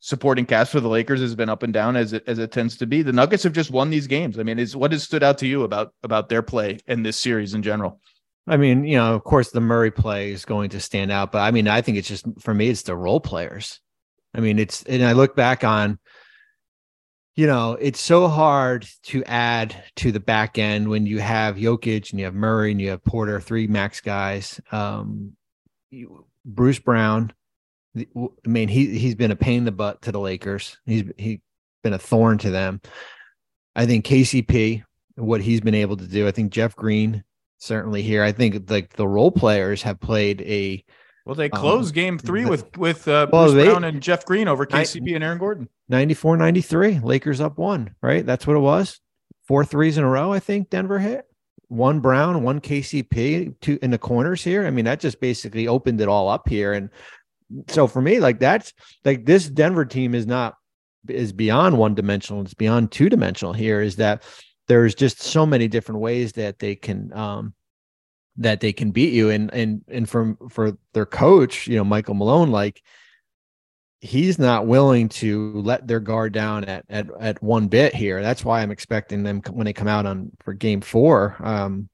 [0.00, 2.76] Supporting cast for the Lakers has been up and down as it as it tends
[2.76, 3.02] to be.
[3.02, 4.38] The Nuggets have just won these games.
[4.38, 7.16] I mean, is what has stood out to you about about their play in this
[7.16, 8.00] series in general?
[8.48, 11.40] I mean, you know, of course, the Murray play is going to stand out, but
[11.40, 13.80] I mean, I think it's just for me, it's the role players.
[14.34, 15.98] I mean, it's and I look back on,
[17.36, 22.10] you know, it's so hard to add to the back end when you have Jokic
[22.10, 24.60] and you have Murray and you have Porter, three max guys.
[24.72, 25.36] Um,
[25.90, 27.32] you, Bruce Brown,
[27.96, 28.06] I
[28.46, 30.78] mean, he he's been a pain in the butt to the Lakers.
[30.86, 31.42] He's he
[31.82, 32.80] been a thorn to them.
[33.76, 34.84] I think KCP,
[35.16, 36.26] what he's been able to do.
[36.26, 37.24] I think Jeff Green
[37.58, 38.22] certainly here.
[38.22, 40.84] I think like the role players have played a
[41.26, 41.34] well.
[41.34, 44.48] They closed um, game three with with uh, well, Bruce they, Brown and Jeff Green
[44.48, 45.68] over KCP and Aaron Gordon.
[45.88, 47.00] 94 93.
[47.00, 48.24] Lakers up one, right?
[48.24, 49.00] That's what it was.
[49.46, 51.24] Four threes in a row, I think Denver hit.
[51.68, 54.66] One Brown, one KCP, two in the corners here.
[54.66, 56.72] I mean, that just basically opened it all up here.
[56.72, 56.88] And
[57.68, 58.72] so for me, like that's
[59.04, 60.54] like this Denver team is not
[61.08, 62.42] is beyond one dimensional.
[62.42, 63.80] It's beyond two dimensional here.
[63.80, 64.22] Is that
[64.68, 67.54] there's just so many different ways that they can um,
[68.36, 69.30] that they can beat you.
[69.30, 72.82] And and and from for their coach you know michael malone like
[74.00, 78.22] he's not willing to let their guard down at at at one bit here.
[78.22, 81.88] That's why i'm expecting them when they come out on for game four um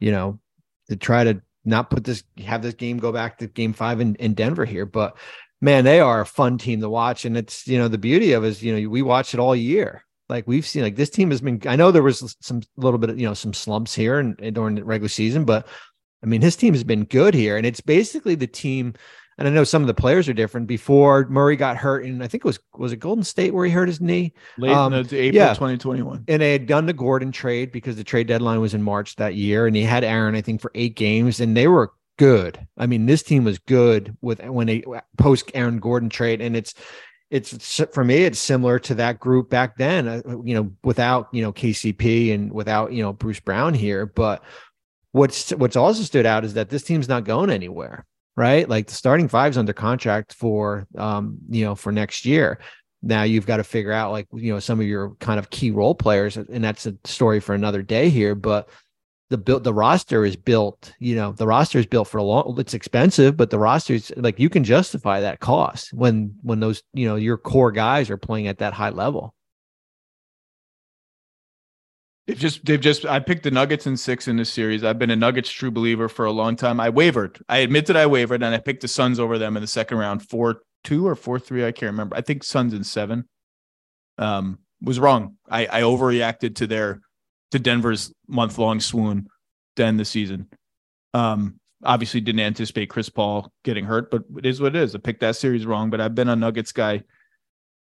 [0.00, 0.40] you know
[0.88, 4.14] to try to not put this have this game go back to game five in,
[4.16, 4.86] in denver here.
[4.86, 5.16] But
[5.60, 7.24] man they are a fun team to watch.
[7.24, 9.56] And it's you know the beauty of it is you know we watch it all
[9.56, 11.60] year like we've seen, like this team has been.
[11.66, 14.76] I know there was some little bit of you know some slumps here and, during
[14.76, 15.66] the regular season, but
[16.22, 18.94] I mean his team has been good here, and it's basically the team.
[19.38, 20.66] And I know some of the players are different.
[20.66, 23.72] Before Murray got hurt, and I think it was was it Golden State where he
[23.72, 25.54] hurt his knee late um, in April yeah.
[25.54, 26.24] 2021.
[26.28, 29.34] And they had done the Gordon trade because the trade deadline was in March that
[29.34, 32.66] year, and he had Aaron I think for eight games, and they were good.
[32.76, 34.84] I mean, this team was good with when they
[35.16, 36.74] post Aaron Gordon trade, and it's
[37.32, 41.42] it's for me it's similar to that group back then uh, you know without you
[41.42, 44.44] know kcp and without you know bruce brown here but
[45.12, 48.06] what's what's also stood out is that this team's not going anywhere
[48.36, 48.68] right?
[48.68, 52.58] Like the starting five's under contract for um you know for next year.
[53.02, 55.70] Now you've got to figure out like you know some of your kind of key
[55.70, 58.68] role players and that's a story for another day here but
[59.32, 62.54] the built the roster is built you know the roster is built for a long
[62.58, 66.82] it's expensive but the roster is like you can justify that cost when when those
[66.92, 69.34] you know your core guys are playing at that high level
[72.26, 74.84] They've just they've just I picked the Nuggets in six in this series.
[74.84, 76.78] I've been a Nuggets true believer for a long time.
[76.78, 77.40] I wavered.
[77.48, 79.98] I admit that I wavered and I picked the Suns over them in the second
[79.98, 81.66] round, four two or four three.
[81.66, 82.16] I can't remember.
[82.16, 83.28] I think Suns in seven.
[84.18, 85.36] Um, was wrong.
[85.48, 87.00] I, I overreacted to their
[87.52, 89.28] to Denver's month long swoon
[89.76, 90.48] to end the season.
[91.14, 94.94] Um, obviously didn't anticipate Chris Paul getting hurt, but it is what it is.
[94.94, 97.02] I picked that series wrong, but I've been a Nuggets guy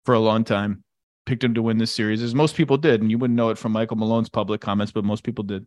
[0.04, 0.84] for a long time.
[1.26, 3.58] Picked him to win this series, as most people did, and you wouldn't know it
[3.58, 5.66] from Michael Malone's public comments, but most people did.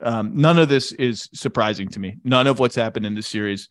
[0.00, 2.16] Um, none of this is surprising to me.
[2.24, 3.68] None of what's happened in this series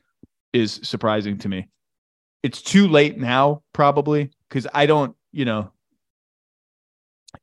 [0.53, 1.68] is surprising to me.
[2.43, 5.72] it's too late now, probably, because I don't, you know,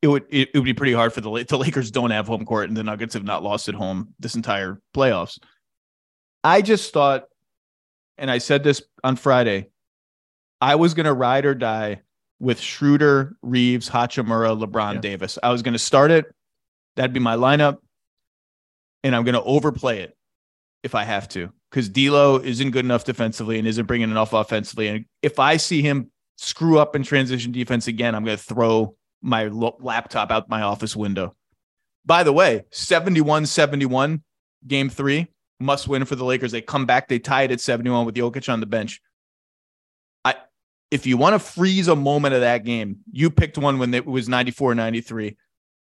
[0.00, 2.44] it would it, it would be pretty hard for the the Lakers don't have home
[2.44, 5.38] court and the Nuggets have not lost at home this entire playoffs.
[6.44, 7.24] I just thought,
[8.18, 9.68] and I said this on Friday,
[10.60, 12.02] I was going to ride or die
[12.40, 15.00] with Schroeder, Reaves, Hachimura, LeBron Yeah.
[15.00, 15.38] Davis.
[15.42, 16.26] I was going to start it.
[16.96, 17.78] That'd be my lineup,
[19.04, 20.16] and I'm going to overplay it
[20.82, 24.88] if I have to, because D'Lo isn't good enough defensively and isn't bringing enough offensively.
[24.88, 28.96] And if I see him screw up in transition defense again, I'm going to throw
[29.22, 31.34] my laptop out my office window.
[32.04, 34.22] By the way, 71 71,
[34.66, 35.28] game three,
[35.60, 36.52] must win for the Lakers.
[36.52, 39.00] They come back, they tie it at 71 with Jokic on the bench.
[40.24, 40.34] I,
[40.90, 44.04] if you want to freeze a moment of that game, you picked one when it
[44.04, 45.36] was 94 93,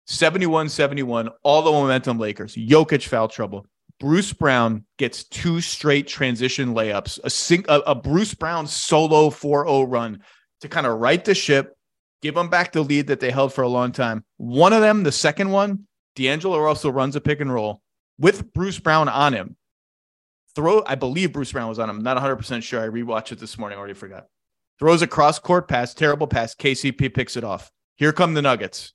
[0.07, 3.67] 71 71, all the momentum Lakers, Jokic foul trouble.
[3.99, 9.67] Bruce Brown gets two straight transition layups, a, sing, a, a Bruce Brown solo 4
[9.67, 10.21] 0 run
[10.61, 11.76] to kind of right the ship,
[12.23, 14.25] give them back the lead that they held for a long time.
[14.37, 17.83] One of them, the second one, D'Angelo Russell runs a pick and roll
[18.19, 19.57] with Bruce Brown on him.
[20.55, 22.03] Throw, I believe Bruce Brown was on him.
[22.03, 22.83] Not 100% sure.
[22.83, 24.27] I rewatched it this morning, already forgot.
[24.79, 26.55] Throws a cross court pass, terrible pass.
[26.55, 27.71] KCP picks it off.
[27.97, 28.95] Here come the Nuggets.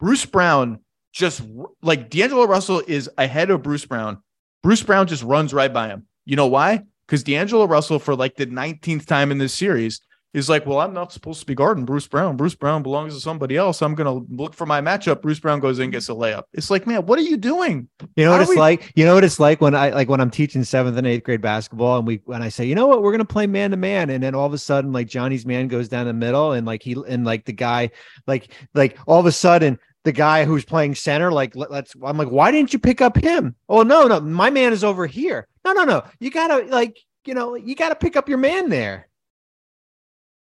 [0.00, 0.80] Bruce Brown
[1.12, 1.42] just
[1.82, 4.22] like D'Angelo Russell is ahead of Bruce Brown.
[4.62, 6.06] Bruce Brown just runs right by him.
[6.24, 6.82] You know why?
[7.06, 10.00] Because D'Angelo Russell, for like the 19th time in this series,
[10.34, 12.36] is like, well, I'm not supposed to be guarding Bruce Brown.
[12.36, 13.80] Bruce Brown belongs to somebody else.
[13.80, 15.22] I'm going to look for my matchup.
[15.22, 16.42] Bruce Brown goes in, gets a layup.
[16.52, 17.88] It's like, man, what are you doing?
[18.14, 18.92] You know How what it's we- like?
[18.94, 21.40] You know what it's like when I like when I'm teaching seventh and eighth grade
[21.40, 24.10] basketball and we when I say, you know what, we're gonna play man to man,
[24.10, 26.82] and then all of a sudden, like Johnny's man goes down the middle, and like
[26.82, 27.90] he and like the guy,
[28.26, 32.18] like like all of a sudden the guy who's playing center, like let, let's I'm
[32.18, 33.54] like, why didn't you pick up him?
[33.68, 35.48] Oh no, no, my man is over here.
[35.64, 36.02] No, no, no.
[36.20, 39.07] You gotta like, you know, you gotta pick up your man there.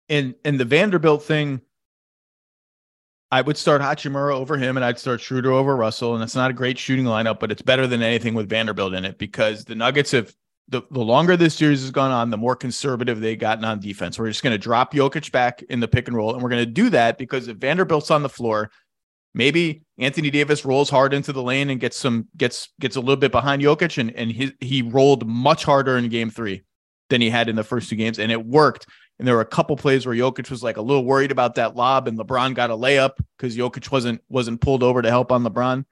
[0.09, 1.61] And and the Vanderbilt thing,
[3.31, 6.15] I would start Hachimura over him and I'd start Schroeder over Russell.
[6.15, 9.05] And it's not a great shooting lineup, but it's better than anything with Vanderbilt in
[9.05, 10.35] it because the Nuggets have
[10.69, 14.19] the, the longer this series has gone on, the more conservative they've gotten on defense.
[14.19, 16.35] We're just going to drop Jokic back in the pick and roll.
[16.35, 18.71] And we're going to do that because if Vanderbilt's on the floor,
[19.35, 23.17] maybe Anthony Davis rolls hard into the lane and gets some gets gets a little
[23.17, 26.63] bit behind Jokic and, and he he rolled much harder in game three
[27.11, 28.19] than he had in the first two games.
[28.19, 28.87] And it worked.
[29.19, 31.77] And there were a couple plays where Jokic was like a little worried about that
[31.77, 35.45] lob, and LeBron got a layup because Jokic wasn't wasn't pulled over to help on
[35.45, 35.85] LeBron.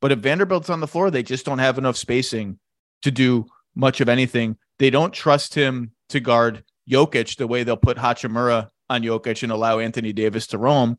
[0.00, 2.58] But if Vanderbilt's on the floor, they just don't have enough spacing
[3.02, 4.56] to do much of anything.
[4.78, 9.52] They don't trust him to guard Jokic the way they'll put Hachimura on Jokic and
[9.52, 10.96] allow Anthony Davis to roam.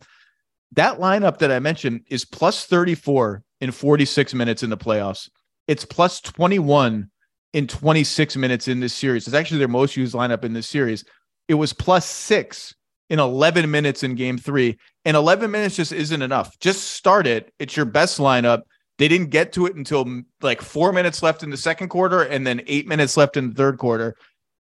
[0.73, 5.29] That lineup that I mentioned is plus 34 in 46 minutes in the playoffs.
[5.67, 7.09] It's plus 21
[7.53, 9.27] in 26 minutes in this series.
[9.27, 11.03] It's actually their most used lineup in this series.
[11.49, 12.75] It was plus six
[13.09, 14.77] in 11 minutes in game three.
[15.03, 16.57] And 11 minutes just isn't enough.
[16.59, 17.51] Just start it.
[17.59, 18.61] It's your best lineup.
[18.99, 22.45] They didn't get to it until like four minutes left in the second quarter and
[22.45, 24.15] then eight minutes left in the third quarter.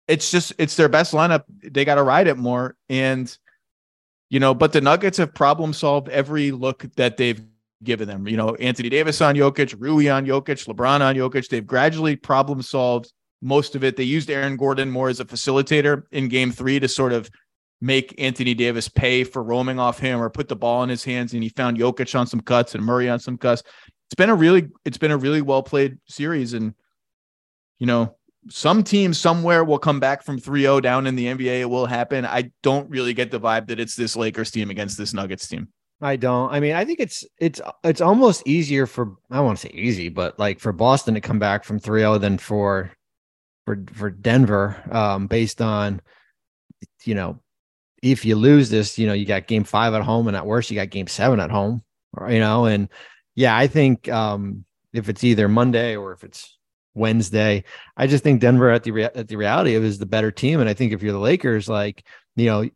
[0.08, 1.44] It's just, it's their best lineup.
[1.62, 2.76] They got to ride it more.
[2.88, 3.34] And,
[4.30, 7.40] you know, but the Nuggets have problem solved every look that they've
[7.84, 8.26] given them.
[8.26, 11.48] You know, Anthony Davis on Jokic, Rui on Jokic, LeBron on Jokic.
[11.48, 13.12] They've gradually problem solved
[13.44, 13.96] most of it.
[13.96, 17.30] They used Aaron Gordon more as a facilitator in game three to sort of
[17.80, 21.34] make Anthony Davis pay for roaming off him or put the ball in his hands.
[21.34, 23.62] And he found Jokic on some cuts and Murray on some cuts.
[24.08, 26.54] It's been a really, it's been a really well played series.
[26.54, 26.74] And,
[27.78, 28.16] you know,
[28.48, 31.60] some team somewhere will come back from 3-0 down in the NBA.
[31.60, 32.24] It will happen.
[32.24, 35.68] I don't really get the vibe that it's this Lakers team against this Nuggets team.
[36.00, 36.50] I don't.
[36.50, 39.74] I mean, I think it's it's it's almost easier for I don't want to say
[39.74, 42.90] easy, but like for Boston to come back from 3-0 than for
[43.64, 46.00] for for Denver, um, based on
[47.04, 47.38] you know,
[48.02, 50.70] if you lose this, you know, you got game five at home, and at worst,
[50.70, 51.82] you got game seven at home,
[52.28, 52.88] you know, and
[53.34, 56.56] yeah, I think um if it's either Monday or if it's
[56.94, 57.64] Wednesday,
[57.96, 60.60] I just think Denver at the rea- at the reality of is the better team,
[60.60, 62.06] and I think if you're the Lakers, like
[62.36, 62.68] you know,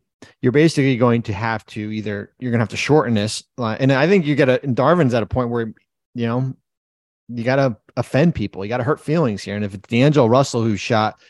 [0.42, 3.76] you're basically going to have to either you're going to have to shorten this, uh,
[3.78, 4.62] and I think you got to.
[4.62, 5.72] And Darvin's at a point where
[6.14, 6.54] you know
[7.28, 10.26] you got to offend people, you got to hurt feelings here, and if it's D'Angelo
[10.26, 11.20] Russell who shot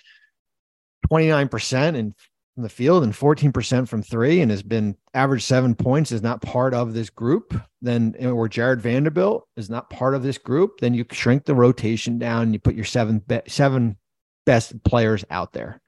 [1.08, 2.14] 29 percent in
[2.54, 6.22] from the field and 14 percent from three, and has been average seven points, is
[6.22, 10.78] not part of this group, then or Jared Vanderbilt is not part of this group,
[10.80, 13.96] then you shrink the rotation down, and you put your seven be- seven
[14.44, 15.80] best players out there.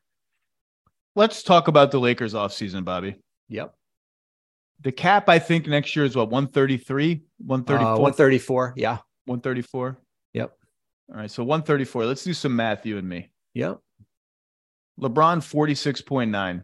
[1.16, 3.16] Let's talk about the Lakers offseason, Bobby.
[3.48, 3.74] Yep.
[4.82, 8.74] The cap, I think, next year is what, 133, 134, Uh, 134.
[8.76, 8.98] Yeah.
[9.26, 9.98] 134.
[11.10, 11.30] All right.
[11.30, 12.06] So 134.
[12.06, 13.30] Let's do some math, you and me.
[13.54, 13.78] Yep.
[15.00, 16.62] LeBron 46.9.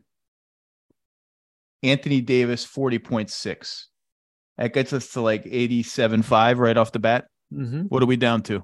[1.82, 3.84] Anthony Davis 40.6.
[4.58, 7.26] That gets us to like 87.5 right off the bat.
[7.52, 7.82] Mm-hmm.
[7.82, 8.62] What are we down to?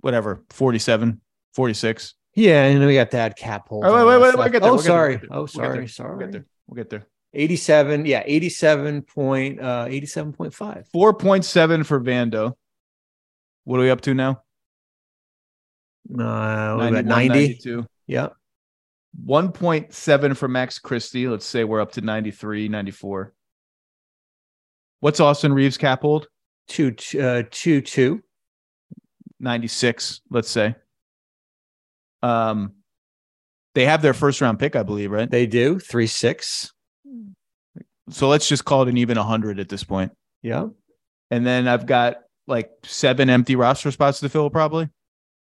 [0.00, 1.20] Whatever, 47,
[1.54, 2.14] 46.
[2.34, 3.84] Yeah, and then we got that cap hold.
[3.86, 5.10] Oh, wait, wait, wait, we'll get there, Oh, we'll get there, sorry.
[5.10, 5.36] we'll get there.
[5.36, 5.88] Oh, We'll sorry.
[5.88, 6.10] Sorry.
[6.16, 6.46] We'll get there.
[6.66, 7.06] We'll get there.
[7.34, 8.06] 87.
[8.06, 10.84] Yeah, 87 point, uh, 87.5.
[10.94, 12.52] 4.7 for Vando.
[13.64, 14.42] What are we up to now?
[16.12, 17.28] Uh, we 91, got 90.
[17.28, 17.86] 92.
[18.06, 18.28] Yeah.
[19.24, 21.28] 1.7 for Max Christie.
[21.28, 23.32] Let's say we're up to 93, 94.
[25.00, 26.28] What's Austin Reaves cap hold?
[26.68, 28.22] Two, two, uh, two, two.
[29.40, 30.74] 96, let's say.
[32.22, 32.72] Um,
[33.74, 35.30] they have their first round pick, I believe, right?
[35.30, 35.78] They do.
[35.78, 36.72] Three, six.
[38.08, 40.12] So let's just call it an even 100 at this point.
[40.42, 40.68] Yeah.
[41.30, 44.88] And then I've got like seven empty roster spots to fill, probably.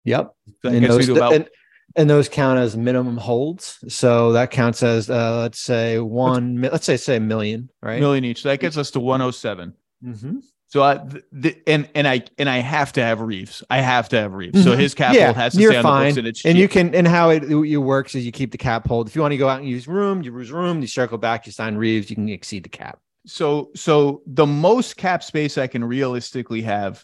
[0.05, 0.35] Yep.
[0.65, 1.49] And those, about and,
[1.97, 3.79] and those count as minimum holds.
[3.89, 8.01] So that counts as, uh, let's say one, let's say, say a million, right?
[8.01, 8.43] million each.
[8.43, 9.75] So that gets us to 107.
[10.05, 10.39] Mm-hmm.
[10.71, 13.65] So I th- th- and and I and I have to have Reaves.
[13.71, 14.63] I have to have Reaves.
[14.63, 14.79] So Mhm.
[14.79, 16.15] his cap Yeah, hold has to stay on the fine.
[16.15, 18.87] books, and And you can, and how it, it works is you keep the cap
[18.87, 19.09] hold.
[19.09, 21.47] If you want to go out and use room, you use room, you circle back,
[21.47, 22.99] you sign Reaves, you can exceed the cap.
[23.27, 27.03] so so the most cap space I can realistically have.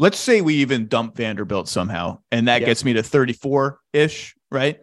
[0.00, 2.68] Let's say we even dump Vanderbilt somehow, and that Yeah.
[2.68, 4.78] gets me to 34 ish, right?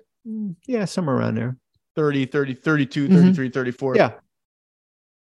[0.67, 1.57] Yeah, somewhere around there.
[1.95, 3.13] 30, 30, 32, Mhm.
[3.13, 3.95] 33, 34.
[3.95, 4.11] Yeah.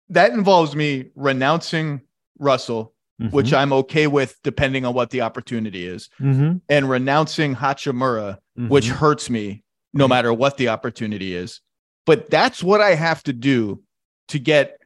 [0.10, 2.02] That involves me renouncing
[2.40, 2.94] Russell,
[3.32, 3.56] which Mm-hmm.
[3.56, 6.62] I'm okay with depending on what the opportunity is, Mhm.
[6.70, 8.96] and renouncing Hachimura, which Mhm.
[8.96, 9.64] hurts me
[9.94, 11.60] no matter what the opportunity is.
[12.06, 13.84] But that's what I have to do
[14.30, 14.78] to get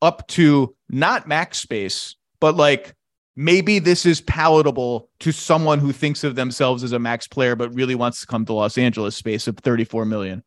[0.00, 2.94] up to not max space, but like
[3.36, 7.74] maybe this is palatable to someone who thinks of themselves as a max player, but
[7.74, 10.42] really wants to come to Los Angeles space of 34 million.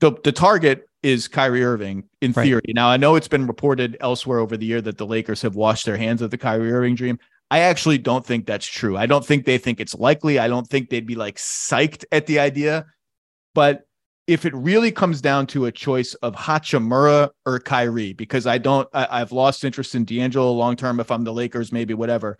[0.00, 2.44] The, the target is Kyrie Irving in Right.
[2.44, 2.72] theory.
[2.74, 5.86] Now, I know it's been reported elsewhere over the year that the Lakers have washed
[5.86, 7.18] their hands of the Kyrie Irving dream.
[7.50, 8.96] I actually don't think that's true.
[8.96, 10.38] I don't think they think it's likely.
[10.38, 12.84] I don't think they'd be like psyched at the idea.
[13.54, 13.87] But
[14.28, 18.86] if it really comes down to a choice of Hachimura or Kyrie, because I don't,
[18.92, 21.00] I, I've lost interest in D'Angelo long term.
[21.00, 22.38] If I'm the Lakers, maybe whatever.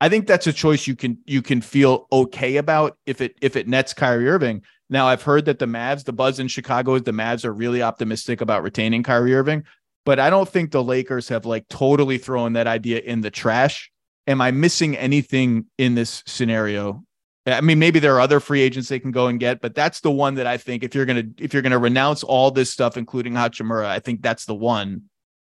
[0.00, 3.54] I think that's a choice you can you can feel okay about if it if
[3.54, 4.62] it nets Kyrie Irving.
[4.88, 7.82] Now I've heard that the Mavs, the buzz in Chicago is the Mavs are really
[7.82, 9.64] optimistic about retaining Kyrie Irving,
[10.04, 13.90] but I don't think the Lakers have like totally thrown that idea in the trash.
[14.26, 17.04] Am I missing anything in this scenario?
[17.46, 20.00] I mean, maybe there are other free agents they can go and get, but that's
[20.00, 22.96] the one that I think if you're gonna if you're gonna renounce all this stuff,
[22.96, 25.04] including Hachimura, I think that's the one.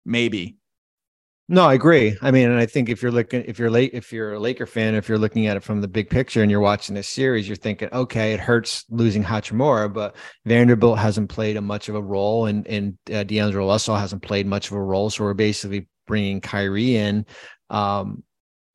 [0.04, 0.56] Maybe.
[1.46, 2.16] No, I agree.
[2.22, 4.64] I mean, and I think if you're looking, if you're late, if you're a Laker
[4.64, 7.46] fan, if you're looking at it from the big picture and you're watching this series,
[7.46, 10.16] you're thinking, okay, it hurts losing Hachimura, but
[10.46, 14.46] Vanderbilt hasn't played a much of a role, and and uh, D'Angelo Russell hasn't played
[14.46, 15.10] much of a role.
[15.10, 17.26] So we're basically bringing Kyrie in.
[17.68, 18.24] Um,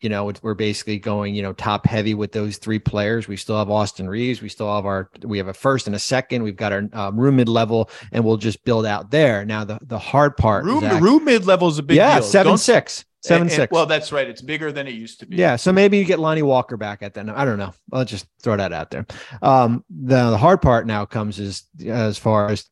[0.01, 3.27] you know, we're basically going, you know, top heavy with those three players.
[3.27, 4.41] We still have Austin Reaves.
[4.41, 6.41] We still have our, we have a first and a second.
[6.43, 9.43] We've got our um, room mid level, and we'll just build out there.
[9.45, 12.23] Now, the the hard part, Room Zach- room mid level is a big yeah, deal.
[12.23, 13.71] seven Don't- six, seven and- and- six.
[13.71, 14.27] Well, that's right.
[14.27, 15.35] It's bigger than it used to be.
[15.35, 17.27] yeah, so maybe you get Lonnie Walker back at that.
[17.29, 17.73] I don't know.
[17.91, 19.05] I'll just throw that out there.
[19.41, 22.69] Um, the the hard part now comes is as far as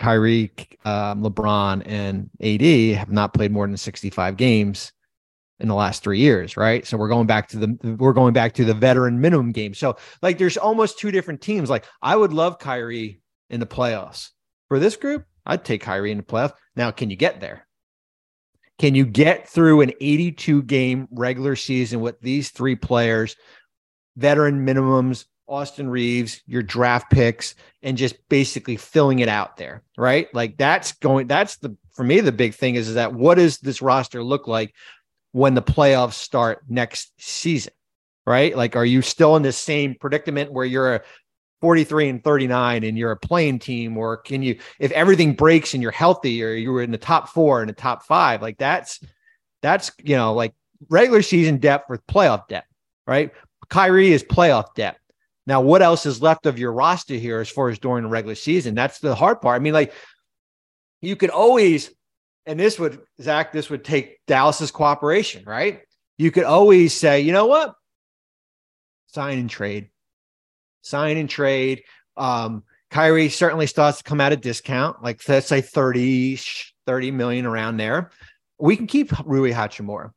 [0.00, 0.50] Kyrie,
[0.84, 4.92] um, LeBron, and AD have not played more than sixty five games
[5.60, 6.86] in the last three years, right?
[6.86, 9.74] So we're going back to the we're going back to the veteran minimum game.
[9.74, 11.70] So like, there's almost two different teams.
[11.70, 14.30] Like, I would love Kyrie in the playoffs
[14.68, 15.24] for this group.
[15.46, 16.54] I'd take Kyrie in the playoffs.
[16.76, 17.66] Now, can you get there?
[18.78, 23.34] Can you get through an 82 game regular season with these three players,
[24.16, 30.32] veteran minimums, Austin Reaves, your draft picks, and just basically filling it out there, right?
[30.34, 33.58] Like that's going, that's the, for me, the big thing is, is that what does
[33.58, 34.74] this roster look like
[35.32, 37.72] when the playoffs start next season,
[38.26, 38.56] right?
[38.56, 41.02] Like, are you still in the same predicament where you're a
[41.60, 43.96] 43 and 39 and you're a playing team?
[43.96, 47.28] Or can you if everything breaks and you're healthy or you were in the top
[47.28, 49.00] 4 and the top 5 like that's
[49.60, 50.54] that's you know like
[50.88, 52.68] regular season depth with playoff depth
[53.08, 53.32] right?
[53.70, 55.00] Kyrie is playoff depth.
[55.46, 58.34] Now what else is left of your roster here as far as during the regular
[58.34, 58.74] season?
[58.74, 59.56] That's the hard part.
[59.56, 59.92] I mean like
[61.00, 61.90] you could always
[62.48, 65.82] and this would Zach this would take Dallas's cooperation right
[66.16, 67.74] you could always say you know what
[69.06, 69.90] sign and trade
[70.88, 71.82] sign and trade.
[72.16, 76.40] Um, Kyrie certainly starts to come at a discount, like let's say 30,
[76.86, 78.10] 30 million around there.
[78.58, 80.10] We can keep Rui Hachimura.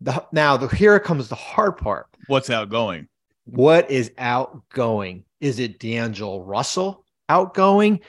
[0.00, 2.06] The, now, the, here comes the hard part.
[2.26, 3.08] What's outgoing?
[3.44, 5.24] What is outgoing?
[5.40, 8.00] Is it D'Angelo Russell outgoing?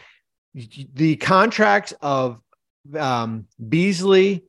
[0.53, 2.39] The contracts of
[2.97, 4.43] um, Beasley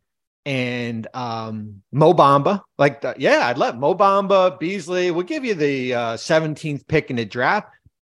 [0.46, 5.54] and um, Mo Bamba, like, the, yeah, I'd let Mo Bamba, Beasley, we'll give you
[5.54, 7.68] the uh, 17th pick in the draft.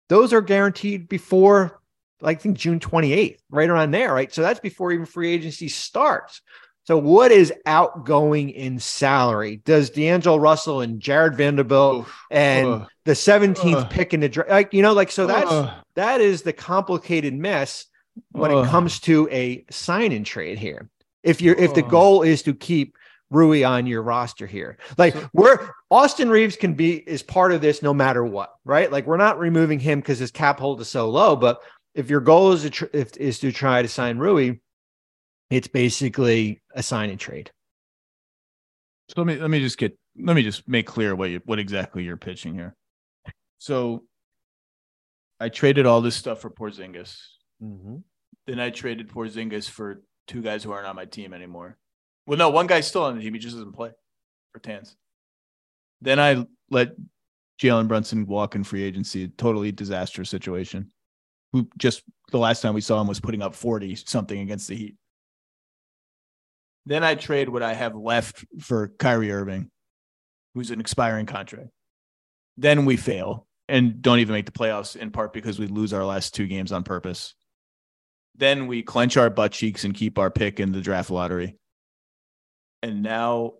[0.09, 1.81] Those are guaranteed before,
[2.21, 4.33] like, I think June 28th, right around there, right?
[4.33, 6.41] So that's before even free agency starts.
[6.87, 9.57] So, what is outgoing in salary?
[9.65, 12.21] Does D'Angelo Russell and Jarred Vanderbilt Oof.
[12.31, 12.89] and Ugh.
[13.07, 13.91] the 17th Ugh.
[13.91, 15.71] pick in the draft, like, you know, like, so that's Ugh.
[15.97, 17.87] that is the complicated mess
[18.33, 20.89] when it comes to a sign and trade here.
[21.23, 22.97] If you're if the goal is to keep
[23.31, 27.83] Rui on your roster here, like we're Austin Reaves can be is part of this
[27.83, 28.93] no matter what, right?
[28.93, 31.63] Like we're not removing him because his cap hold is so low, but
[31.95, 34.57] if your goal is to tr- if, is to try to sign Rui,
[35.51, 37.51] it's basically a sign and trade.
[39.09, 41.59] So let me let me just get let me just make clear what you what
[41.59, 42.75] exactly you're pitching here.
[43.59, 44.05] So
[45.41, 47.17] I traded all this stuff for Porzingis.
[47.65, 47.97] Mm-hmm.
[48.47, 51.79] Then I traded Porzingis for two guys who aren't on my team anymore.
[52.27, 53.35] Well, no, one guy's still on the team.
[53.35, 53.91] He just doesn't play
[54.53, 54.97] for Tans.
[56.01, 56.93] Then I let
[57.61, 59.29] Jalen Brunson walk in free agency.
[59.29, 60.91] Totally disastrous situation.
[61.53, 64.77] Who just the last time we saw him was putting up 40 something against the
[64.77, 64.97] Heat.
[66.87, 69.71] Then I trade what I have left for Kyrie Irving,
[70.55, 71.71] who's an expiring contract.
[72.57, 76.05] Then we fail and don't even make the playoffs in part because we lose our
[76.05, 77.35] last two games on purpose.
[78.37, 81.57] Then we clench our butt cheeks and keep our pick in the draft lottery.
[82.83, 83.55] And now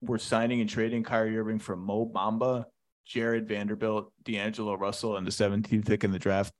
[0.00, 2.66] we're signing and trading Kyrie Irving for Mo Bamba,
[3.06, 6.52] Jarred Vanderbilt, D'Angelo Russell, and the 17th pick in the draft.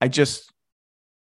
[0.00, 0.50] I just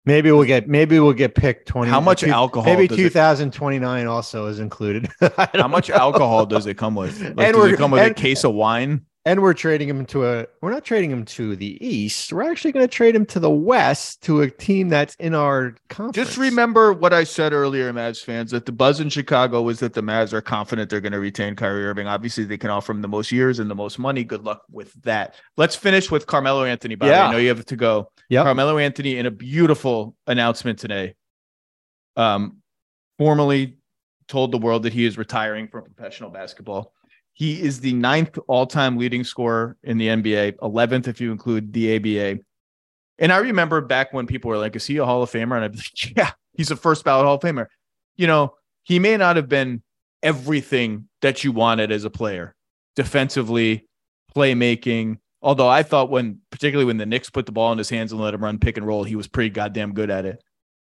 [0.06, 1.90] Maybe we'll get maybe we'll get picked 20.
[1.90, 5.08] How much two- alcohol Maybe does it- 2029 also is included.
[5.52, 5.96] How much know.
[5.96, 7.20] alcohol does it come with?
[7.20, 9.04] Like, And does it come with a case of wine?
[9.26, 12.72] And we're trading him to a we're not trading him to the east we're actually
[12.72, 16.38] going to trade him to the west to a team that's in our conference Just
[16.38, 20.02] remember what I said earlier, Mavs fans, that the buzz in Chicago was that the
[20.02, 22.06] Mavs are confident they're going to retain Kyrie Irving.
[22.06, 24.24] Obviously, they can offer him the most years and the most money.
[24.24, 25.34] Good luck with that.
[25.56, 26.94] Let's finish with Carmelo Anthony.
[26.94, 27.10] Bobby.
[27.10, 27.28] Yeah.
[27.28, 28.12] I know you have to go.
[28.28, 28.44] Yep.
[28.44, 31.14] Carmelo Anthony in a beautiful announcement today.
[32.16, 32.58] Um,
[33.18, 33.78] formally
[34.28, 36.92] told the world that he is retiring from professional basketball.
[37.36, 41.96] He is the ninth all-time leading scorer in the NBA, 11th if you include the
[41.96, 42.40] ABA.
[43.18, 45.64] And I remember back when people were like, "Is he a Hall of Famer?" And
[45.64, 47.66] I'd be like, "Yeah, he's a first ballot Hall of Famer."
[48.16, 49.82] You know, he may not have been
[50.22, 52.54] everything that you wanted as a player,
[52.94, 53.86] defensively,
[54.34, 55.18] playmaking.
[55.42, 58.20] Although I thought when, particularly when the Knicks put the ball in his hands and
[58.20, 60.42] let him run pick and roll, he was pretty goddamn good at it.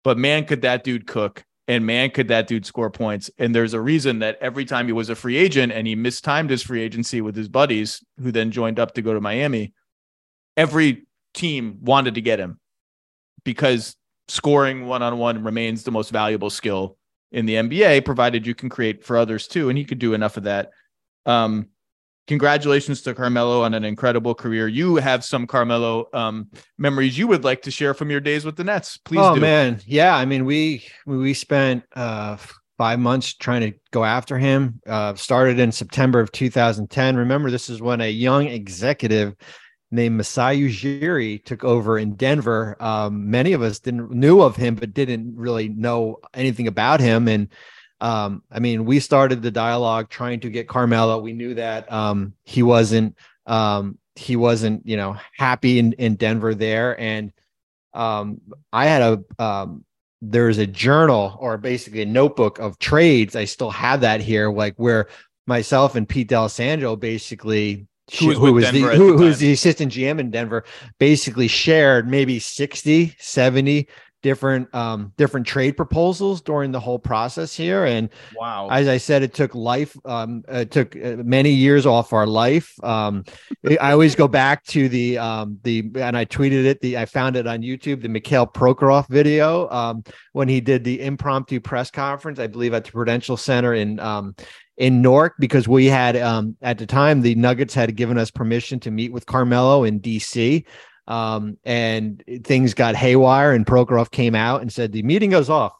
[0.05, 1.45] But man, could that dude cook?
[1.69, 3.31] And man, could that dude score points?
[3.39, 6.51] And there's a reason that every time he was a free agent and he mistimed
[6.51, 9.75] his free agency with his buddies, who then joined up to go to Miami,
[10.57, 12.61] every team wanted to get him
[13.45, 13.97] because
[14.29, 16.97] scoring one on one remains the most valuable skill
[17.33, 19.69] in the NBA, provided you can create for others too.
[19.69, 20.71] And he could do enough of that.
[21.27, 21.69] Um,
[22.27, 24.69] congratulations to Carmelo on an incredible career.
[24.69, 26.49] You have some Carmelo um,
[26.79, 28.97] memories you would like to share from your days with the Nets.
[28.97, 29.41] Please oh do.
[29.41, 32.37] man yeah i mean we we spent uh
[32.77, 37.69] five months trying to go after him uh started in september of 2010 remember this
[37.69, 39.35] is when a young executive
[39.93, 42.77] named Masai Ujiri took over in Denver.
[42.81, 47.29] Um, many of us didn't knew of him, but didn't really know anything about him.
[47.29, 47.49] And
[48.01, 51.19] um, I mean, we started the dialogue trying to get Carmelo.
[51.19, 53.17] We knew that um, he wasn't
[53.47, 57.33] um, he wasn't you know happy in in Denver there, and
[57.95, 58.41] um,
[58.73, 59.85] I had a um,
[60.21, 63.37] there's a journal or basically a notebook of trades.
[63.37, 65.09] I still have that here, like where
[65.47, 67.87] myself and Pete D'Alessandro basically
[68.19, 70.65] Who was who was Denver the who, the who was the assistant GM in Denver
[70.99, 73.89] basically shared maybe 60 70
[74.27, 78.67] different um different trade proposals during the whole process here and Wow.
[78.71, 79.97] as I said, it took life.
[80.05, 82.69] Um, it took uh, many years off our life.
[82.83, 83.23] Um,
[83.81, 85.77] I always go back to the um, the
[86.07, 86.81] and I tweeted it.
[86.81, 88.03] The I found it on YouTube.
[88.03, 92.39] The Mikhail Prokhorov video um, when he did the impromptu press conference.
[92.41, 94.35] I believe at the Prudential Center in um,
[94.77, 98.81] in Newark because we had um, at the time the Nuggets had given us permission
[98.81, 100.65] to meet with Carmelo in DC.
[101.09, 105.73] Um, and things got haywire, and Prokhorov came out and said the meeting goes off.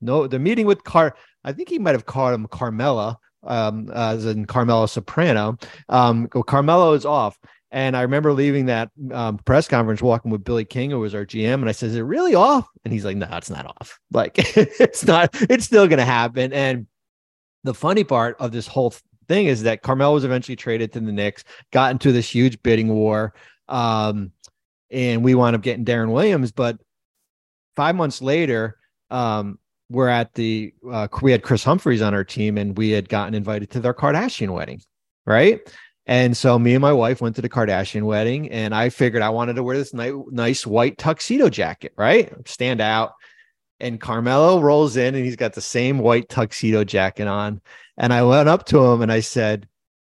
[0.00, 1.16] No, the meeting with Car.
[1.44, 5.56] I think he might have called him Carmela, um, as in Carmelo Soprano.
[5.88, 7.38] Um, Carmelo is off.
[7.70, 11.26] And I remember leaving that um, press conference, walking with Billy King, who was our
[11.26, 13.98] GM, and I said, "Is it really off?" And he's like, "No, it's not off.
[14.10, 15.30] Like, it's not.
[15.42, 16.86] It's still going to happen." And
[17.64, 18.94] the funny part of this whole
[19.28, 22.88] thing is that Carmelo was eventually traded to the Knicks, got into this huge bidding
[22.88, 23.34] war.
[23.68, 24.32] Um,
[24.90, 26.52] and we wound up getting Deron Williams.
[26.52, 26.78] But
[27.76, 28.78] five months later,
[29.10, 29.58] um,
[29.90, 33.34] we're at the uh, we had Kris Humphries on our team, and we had gotten
[33.34, 34.80] invited to their Kardashian wedding,
[35.26, 35.60] right?
[36.06, 39.28] And so me and my wife went to the Kardashian wedding, and I figured I
[39.28, 42.32] wanted to wear this nice, nice white tuxedo jacket, right?
[42.48, 43.12] Stand out.
[43.78, 47.60] And Carmelo rolls in, and he's got the same white tuxedo jacket on.
[47.98, 49.68] And I went up to him and I said,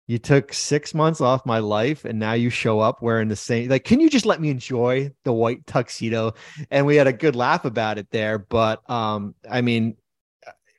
[0.07, 3.69] you took six months off my life and now you show up wearing the same
[3.69, 6.33] like can you just let me enjoy the white tuxedo
[6.71, 9.97] and we had a good laugh about it there but um i mean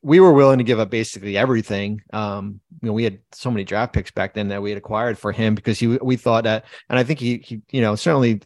[0.04, 3.64] we were willing to give up basically everything um you know we had so many
[3.64, 6.66] draft picks back then that we had acquired for him because he we thought that
[6.90, 8.42] and i think he, he you know certainly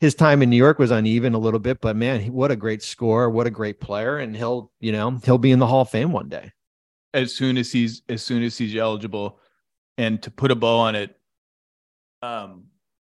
[0.00, 2.82] his time in New York was uneven a little bit, but man, what a great
[2.82, 5.90] scorer, what a great player, and he'll, you know, he'll be in the Hall of
[5.90, 6.50] Fame one day.
[7.12, 9.38] As soon as he's as soon as he's eligible,
[10.00, 11.14] and to put a bow on it,
[12.22, 12.64] um,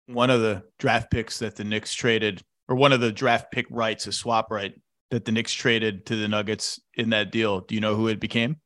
[0.07, 3.65] one of the draft picks that the Knicks traded, or one of the draft pick
[3.69, 4.73] rights, a swap right
[5.09, 7.61] that the Knicks traded to the Nuggets in that deal.
[7.61, 8.57] Do you know who it became?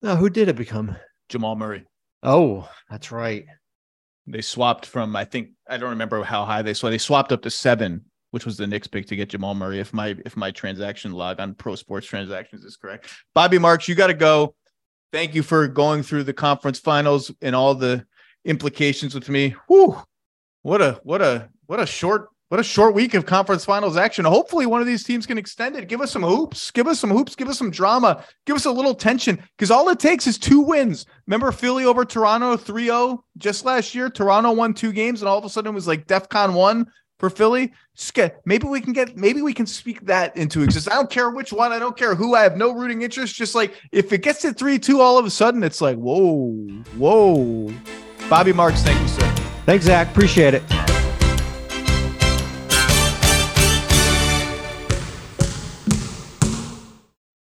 [0.00, 0.96] No, who did it become?
[1.28, 1.84] Jamal Murray.
[2.22, 3.44] Oh, that's right.
[4.26, 6.92] They swapped from I think I don't remember how high they swapped.
[6.92, 9.78] They swapped up to seven, which was the Knicks pick to get Jamal Murray.
[9.78, 13.94] If my if my transaction log on Pro Sports Transactions is correct, Bobby Marks, you
[13.94, 14.54] got to go
[15.12, 18.04] thank you for going through the conference finals and all the
[18.44, 19.54] implications with me.
[19.68, 20.00] Whew.
[20.62, 24.24] What a what a what a short what a short week of conference finals action.
[24.24, 25.88] Hopefully one of these teams can extend it.
[25.88, 26.72] Give us some hoops.
[26.72, 27.36] Give us some hoops.
[27.36, 28.24] Give us some drama.
[28.44, 31.06] Give us a little tension because all it takes is two wins.
[31.26, 34.10] Remember Philly over Toronto 3-0 just last year?
[34.10, 36.86] Toronto won two games and all of a sudden it was like DEFCON 1
[37.20, 37.72] for Philly.
[38.46, 40.92] Maybe we can get maybe we can speak that into existence.
[40.92, 41.70] I don't care which one.
[41.70, 42.34] I don't care who.
[42.34, 43.36] I have no rooting interest.
[43.36, 46.52] Just like if it gets to three two, all of a sudden it's like whoa,
[46.96, 47.72] whoa.
[48.28, 49.34] Bobby Marks, thank you, sir.
[49.66, 50.08] Thanks, Zach.
[50.08, 50.89] Appreciate it.